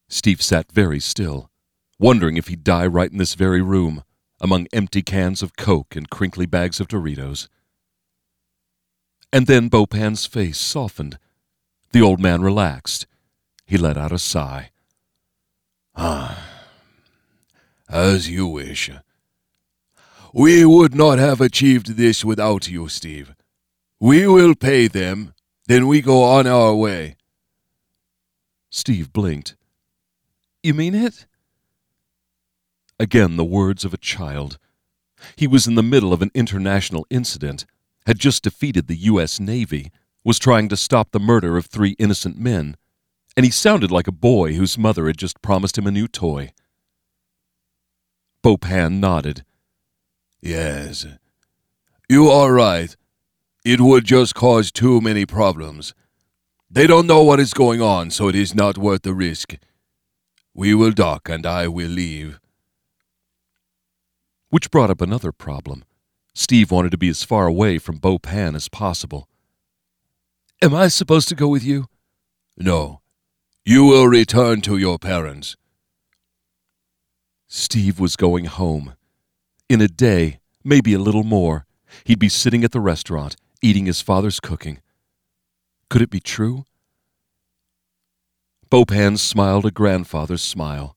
Steve 0.08 0.40
sat 0.40 0.70
very 0.70 1.00
still, 1.00 1.50
wondering 1.98 2.36
if 2.36 2.48
he'd 2.48 2.64
die 2.64 2.86
right 2.86 3.10
in 3.10 3.18
this 3.18 3.34
very 3.34 3.62
room, 3.62 4.04
among 4.40 4.66
empty 4.72 5.02
cans 5.02 5.42
of 5.42 5.56
Coke 5.56 5.96
and 5.96 6.10
crinkly 6.10 6.46
bags 6.46 6.80
of 6.80 6.88
Doritos. 6.88 7.48
And 9.32 9.46
then 9.46 9.68
Bo 9.68 9.86
Pan's 9.86 10.26
face 10.26 10.58
softened. 10.58 11.18
The 11.92 12.02
old 12.02 12.20
man 12.20 12.42
relaxed. 12.42 13.06
He 13.66 13.76
let 13.76 13.96
out 13.96 14.12
a 14.12 14.18
sigh. 14.18 14.70
Ah, 15.96 16.38
as 17.88 18.28
you 18.28 18.46
wish. 18.46 18.90
We 20.32 20.64
would 20.64 20.94
not 20.94 21.18
have 21.18 21.40
achieved 21.40 21.96
this 21.96 22.24
without 22.24 22.68
you, 22.68 22.88
Steve. 22.88 23.34
We 23.98 24.26
will 24.26 24.54
pay 24.54 24.88
them, 24.88 25.32
then 25.66 25.86
we 25.86 26.02
go 26.02 26.22
on 26.22 26.46
our 26.46 26.74
way. 26.74 27.16
Steve 28.68 29.12
blinked. 29.12 29.56
You 30.62 30.74
mean 30.74 30.94
it? 30.94 31.26
Again, 32.98 33.36
the 33.36 33.44
words 33.44 33.84
of 33.84 33.92
a 33.92 33.98
child. 33.98 34.58
He 35.36 35.46
was 35.46 35.66
in 35.66 35.74
the 35.74 35.82
middle 35.82 36.12
of 36.12 36.22
an 36.22 36.30
international 36.34 37.06
incident, 37.10 37.66
had 38.06 38.18
just 38.18 38.44
defeated 38.44 38.86
the 38.86 38.96
U.S. 38.96 39.38
Navy, 39.40 39.90
was 40.24 40.38
trying 40.38 40.68
to 40.68 40.76
stop 40.76 41.10
the 41.10 41.20
murder 41.20 41.56
of 41.56 41.66
three 41.66 41.94
innocent 41.98 42.38
men, 42.38 42.76
and 43.36 43.44
he 43.44 43.50
sounded 43.50 43.90
like 43.90 44.08
a 44.08 44.12
boy 44.12 44.54
whose 44.54 44.78
mother 44.78 45.06
had 45.06 45.18
just 45.18 45.42
promised 45.42 45.76
him 45.76 45.86
a 45.86 45.90
new 45.90 46.08
toy. 46.08 46.52
Bo 48.42 48.56
Pan 48.56 49.00
nodded. 49.00 49.44
Yes. 50.40 51.06
You 52.08 52.28
are 52.28 52.52
right. 52.52 52.96
It 53.64 53.80
would 53.80 54.04
just 54.04 54.34
cause 54.34 54.70
too 54.70 55.00
many 55.00 55.26
problems. 55.26 55.92
They 56.70 56.86
don't 56.86 57.06
know 57.06 57.22
what 57.22 57.40
is 57.40 57.52
going 57.52 57.82
on, 57.82 58.10
so 58.10 58.28
it 58.28 58.34
is 58.34 58.54
not 58.54 58.78
worth 58.78 59.02
the 59.02 59.14
risk. 59.14 59.56
We 60.54 60.72
will 60.74 60.92
dock 60.92 61.28
and 61.28 61.44
I 61.44 61.68
will 61.68 61.88
leave. 61.90 62.38
Which 64.56 64.70
brought 64.70 64.88
up 64.88 65.02
another 65.02 65.32
problem. 65.32 65.84
Steve 66.34 66.70
wanted 66.70 66.90
to 66.92 66.96
be 66.96 67.10
as 67.10 67.22
far 67.22 67.46
away 67.46 67.76
from 67.76 67.98
Bo 67.98 68.18
Pan 68.18 68.54
as 68.54 68.70
possible. 68.70 69.28
Am 70.62 70.74
I 70.74 70.88
supposed 70.88 71.28
to 71.28 71.34
go 71.34 71.46
with 71.46 71.62
you? 71.62 71.88
No. 72.56 73.02
You 73.66 73.84
will 73.84 74.06
return 74.06 74.62
to 74.62 74.78
your 74.78 74.98
parents. 74.98 75.58
Steve 77.46 78.00
was 78.00 78.16
going 78.16 78.46
home. 78.46 78.94
In 79.68 79.82
a 79.82 79.88
day, 79.88 80.40
maybe 80.64 80.94
a 80.94 80.98
little 80.98 81.22
more, 81.22 81.66
he'd 82.04 82.18
be 82.18 82.30
sitting 82.30 82.64
at 82.64 82.72
the 82.72 82.80
restaurant, 82.80 83.36
eating 83.60 83.84
his 83.84 84.00
father's 84.00 84.40
cooking. 84.40 84.80
Could 85.90 86.00
it 86.00 86.08
be 86.08 86.20
true? 86.20 86.64
Bo 88.70 88.86
Pan 88.86 89.18
smiled 89.18 89.66
a 89.66 89.70
grandfather's 89.70 90.40
smile. 90.40 90.95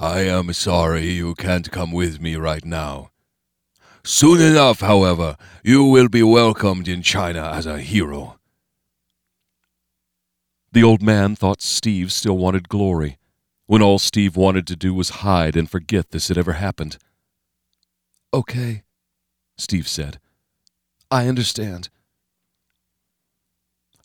I 0.00 0.20
am 0.20 0.52
sorry 0.52 1.10
you 1.10 1.34
can't 1.34 1.72
come 1.72 1.90
with 1.90 2.20
me 2.20 2.36
right 2.36 2.64
now. 2.64 3.10
Soon 4.04 4.40
enough, 4.40 4.78
however, 4.78 5.36
you 5.64 5.82
will 5.82 6.08
be 6.08 6.22
welcomed 6.22 6.86
in 6.86 7.02
China 7.02 7.50
as 7.52 7.66
a 7.66 7.80
hero. 7.80 8.38
The 10.70 10.84
old 10.84 11.02
man 11.02 11.34
thought 11.34 11.60
Steve 11.60 12.12
still 12.12 12.38
wanted 12.38 12.68
glory, 12.68 13.18
when 13.66 13.82
all 13.82 13.98
Steve 13.98 14.36
wanted 14.36 14.68
to 14.68 14.76
do 14.76 14.94
was 14.94 15.24
hide 15.26 15.56
and 15.56 15.68
forget 15.68 16.12
this 16.12 16.28
had 16.28 16.38
ever 16.38 16.52
happened. 16.52 16.96
Okay, 18.32 18.84
Steve 19.56 19.88
said. 19.88 20.20
I 21.10 21.26
understand. 21.26 21.88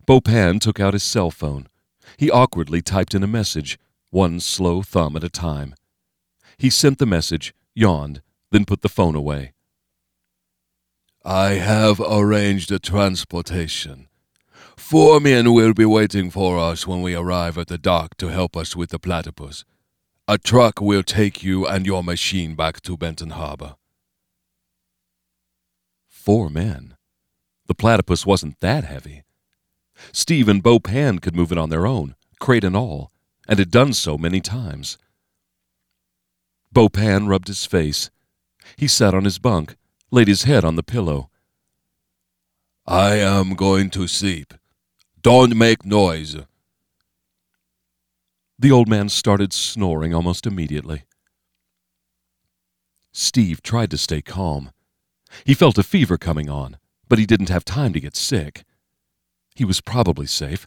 Bo 0.07 0.21
Pan 0.21 0.57
took 0.57 0.79
out 0.79 0.93
his 0.93 1.03
cell 1.03 1.29
phone. 1.29 1.67
He 2.17 2.31
awkwardly 2.31 2.81
typed 2.81 3.13
in 3.13 3.21
a 3.21 3.27
message, 3.27 3.77
one 4.09 4.39
slow 4.39 4.81
thumb 4.81 5.15
at 5.15 5.23
a 5.23 5.29
time. 5.29 5.75
He 6.63 6.69
sent 6.69 6.97
the 6.97 7.05
message, 7.05 7.53
yawned, 7.75 8.21
then 8.51 8.63
put 8.63 8.83
the 8.83 8.87
phone 8.87 9.15
away. 9.15 9.51
I 11.25 11.55
have 11.55 11.99
arranged 11.99 12.71
a 12.71 12.79
transportation. 12.79 14.07
Four 14.77 15.19
men 15.19 15.51
will 15.51 15.73
be 15.73 15.83
waiting 15.83 16.31
for 16.31 16.57
us 16.57 16.87
when 16.87 17.01
we 17.01 17.15
arrive 17.15 17.57
at 17.57 17.67
the 17.67 17.77
dock 17.77 18.15
to 18.15 18.29
help 18.29 18.55
us 18.55 18.77
with 18.77 18.91
the 18.91 18.97
platypus. 18.97 19.65
A 20.25 20.37
truck 20.37 20.79
will 20.79 21.03
take 21.03 21.43
you 21.43 21.67
and 21.67 21.85
your 21.85 22.01
machine 22.01 22.55
back 22.55 22.79
to 22.83 22.95
Benton 22.95 23.31
Harbor. 23.31 23.75
Four 26.07 26.49
men? 26.49 26.95
The 27.67 27.75
platypus 27.75 28.25
wasn't 28.25 28.61
that 28.61 28.85
heavy. 28.85 29.23
Steve 30.13 30.47
and 30.47 30.63
Bo 30.63 30.79
Pan 30.79 31.19
could 31.19 31.35
move 31.35 31.51
it 31.51 31.57
on 31.57 31.69
their 31.69 31.85
own, 31.85 32.15
crate 32.39 32.63
and 32.63 32.77
all, 32.77 33.11
and 33.49 33.59
had 33.59 33.69
done 33.69 33.91
so 33.91 34.17
many 34.17 34.39
times. 34.39 34.97
Bo 36.73 36.89
Pan 36.89 37.27
rubbed 37.27 37.47
his 37.47 37.65
face. 37.65 38.09
He 38.75 38.87
sat 38.87 39.13
on 39.13 39.25
his 39.25 39.37
bunk, 39.37 39.75
laid 40.09 40.27
his 40.27 40.43
head 40.43 40.65
on 40.65 40.75
the 40.75 40.81
pillow. 40.81 41.29
I 42.87 43.15
am 43.17 43.53
going 43.53 43.91
to 43.91 44.07
sleep. 44.07 44.55
Don't 45.21 45.55
make 45.55 45.85
noise. 45.85 46.35
The 48.57 48.71
old 48.71 48.89
man 48.89 49.09
started 49.09 49.53
snoring 49.53 50.15
almost 50.15 50.47
immediately. 50.47 51.03
Steve 53.11 53.61
tried 53.61 53.91
to 53.91 53.97
stay 53.97 54.21
calm. 54.21 54.71
He 55.45 55.53
felt 55.53 55.77
a 55.77 55.83
fever 55.83 56.17
coming 56.17 56.49
on, 56.49 56.77
but 57.07 57.19
he 57.19 57.27
didn't 57.27 57.49
have 57.49 57.63
time 57.63 57.93
to 57.93 57.99
get 57.99 58.15
sick. 58.15 58.63
He 59.53 59.63
was 59.63 59.79
probably 59.79 60.25
safe. 60.25 60.65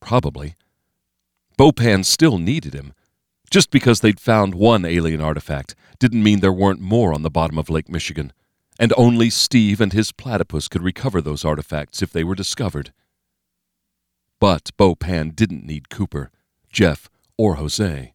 Probably. 0.00 0.54
Bo 1.56 1.72
Pan 1.72 2.04
still 2.04 2.38
needed 2.38 2.74
him. 2.74 2.92
Just 3.50 3.70
because 3.70 4.00
they'd 4.00 4.20
found 4.20 4.54
one 4.54 4.84
alien 4.84 5.20
artifact 5.20 5.74
didn't 5.98 6.22
mean 6.22 6.40
there 6.40 6.52
weren't 6.52 6.80
more 6.80 7.12
on 7.12 7.22
the 7.22 7.30
bottom 7.30 7.58
of 7.58 7.70
Lake 7.70 7.88
Michigan, 7.88 8.32
and 8.78 8.92
only 8.96 9.30
Steve 9.30 9.80
and 9.80 9.92
his 9.92 10.12
platypus 10.12 10.68
could 10.68 10.82
recover 10.82 11.20
those 11.20 11.44
artifacts 11.44 12.02
if 12.02 12.12
they 12.12 12.24
were 12.24 12.34
discovered. 12.34 12.92
But 14.38 14.70
Bo 14.76 14.94
Pan 14.94 15.30
didn't 15.30 15.64
need 15.64 15.88
Cooper, 15.88 16.30
Jeff, 16.70 17.08
or 17.38 17.54
Jose. 17.54 18.12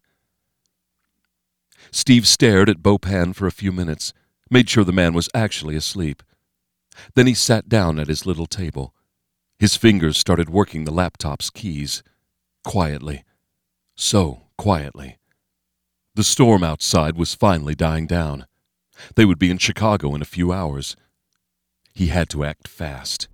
Steve 1.90 2.26
stared 2.26 2.68
at 2.68 2.82
Bo 2.82 2.98
Pan 2.98 3.32
for 3.32 3.46
a 3.46 3.52
few 3.52 3.72
minutes, 3.72 4.12
made 4.50 4.70
sure 4.70 4.84
the 4.84 4.92
man 4.92 5.14
was 5.14 5.28
actually 5.34 5.74
asleep. 5.74 6.22
Then 7.14 7.26
he 7.26 7.34
sat 7.34 7.68
down 7.68 7.98
at 7.98 8.08
his 8.08 8.26
little 8.26 8.46
table. 8.46 8.94
His 9.58 9.76
fingers 9.76 10.16
started 10.16 10.50
working 10.50 10.84
the 10.84 10.92
laptop's 10.92 11.50
keys. 11.50 12.02
Quietly. 12.64 13.24
So 13.96 14.42
quietly. 14.56 15.18
The 16.14 16.22
storm 16.22 16.62
outside 16.62 17.16
was 17.16 17.34
finally 17.34 17.74
dying 17.74 18.06
down. 18.06 18.46
They 19.16 19.24
would 19.24 19.38
be 19.38 19.50
in 19.50 19.56
Chicago 19.56 20.14
in 20.14 20.20
a 20.20 20.26
few 20.26 20.52
hours. 20.52 20.94
He 21.94 22.08
had 22.08 22.28
to 22.30 22.44
act 22.44 22.68
fast. 22.68 23.28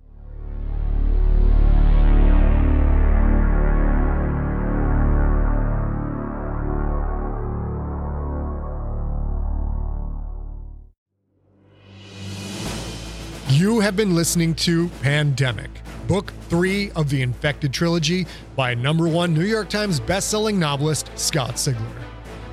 You 13.49 13.81
have 13.81 13.97
been 13.97 14.15
listening 14.15 14.55
to 14.55 14.87
Pandemic, 15.01 15.69
book 16.07 16.31
three 16.47 16.91
of 16.91 17.09
the 17.09 17.23
Infected 17.23 17.73
trilogy 17.73 18.25
by 18.55 18.73
number 18.73 19.09
one 19.09 19.33
New 19.33 19.43
York 19.43 19.67
Times 19.67 19.99
bestselling 19.99 20.55
novelist 20.55 21.11
Scott 21.15 21.55
Sigler. 21.55 22.08